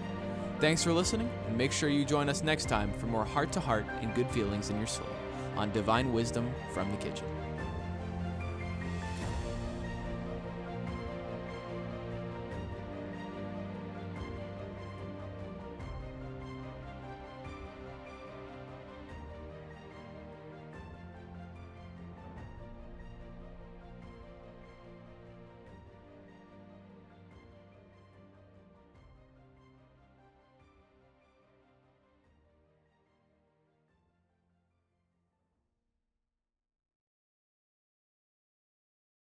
Thanks 0.58 0.82
for 0.82 0.92
listening, 0.92 1.30
and 1.46 1.56
make 1.56 1.72
sure 1.72 1.88
you 1.88 2.04
join 2.04 2.28
us 2.28 2.42
next 2.42 2.68
time 2.68 2.92
for 2.94 3.06
more 3.06 3.24
heart 3.24 3.52
to 3.52 3.60
heart 3.60 3.86
and 4.00 4.14
good 4.14 4.30
feelings 4.30 4.70
in 4.70 4.78
your 4.78 4.86
soul 4.86 5.06
on 5.56 5.70
Divine 5.72 6.12
Wisdom 6.12 6.52
from 6.72 6.90
the 6.90 6.96
Kitchen. 6.96 7.26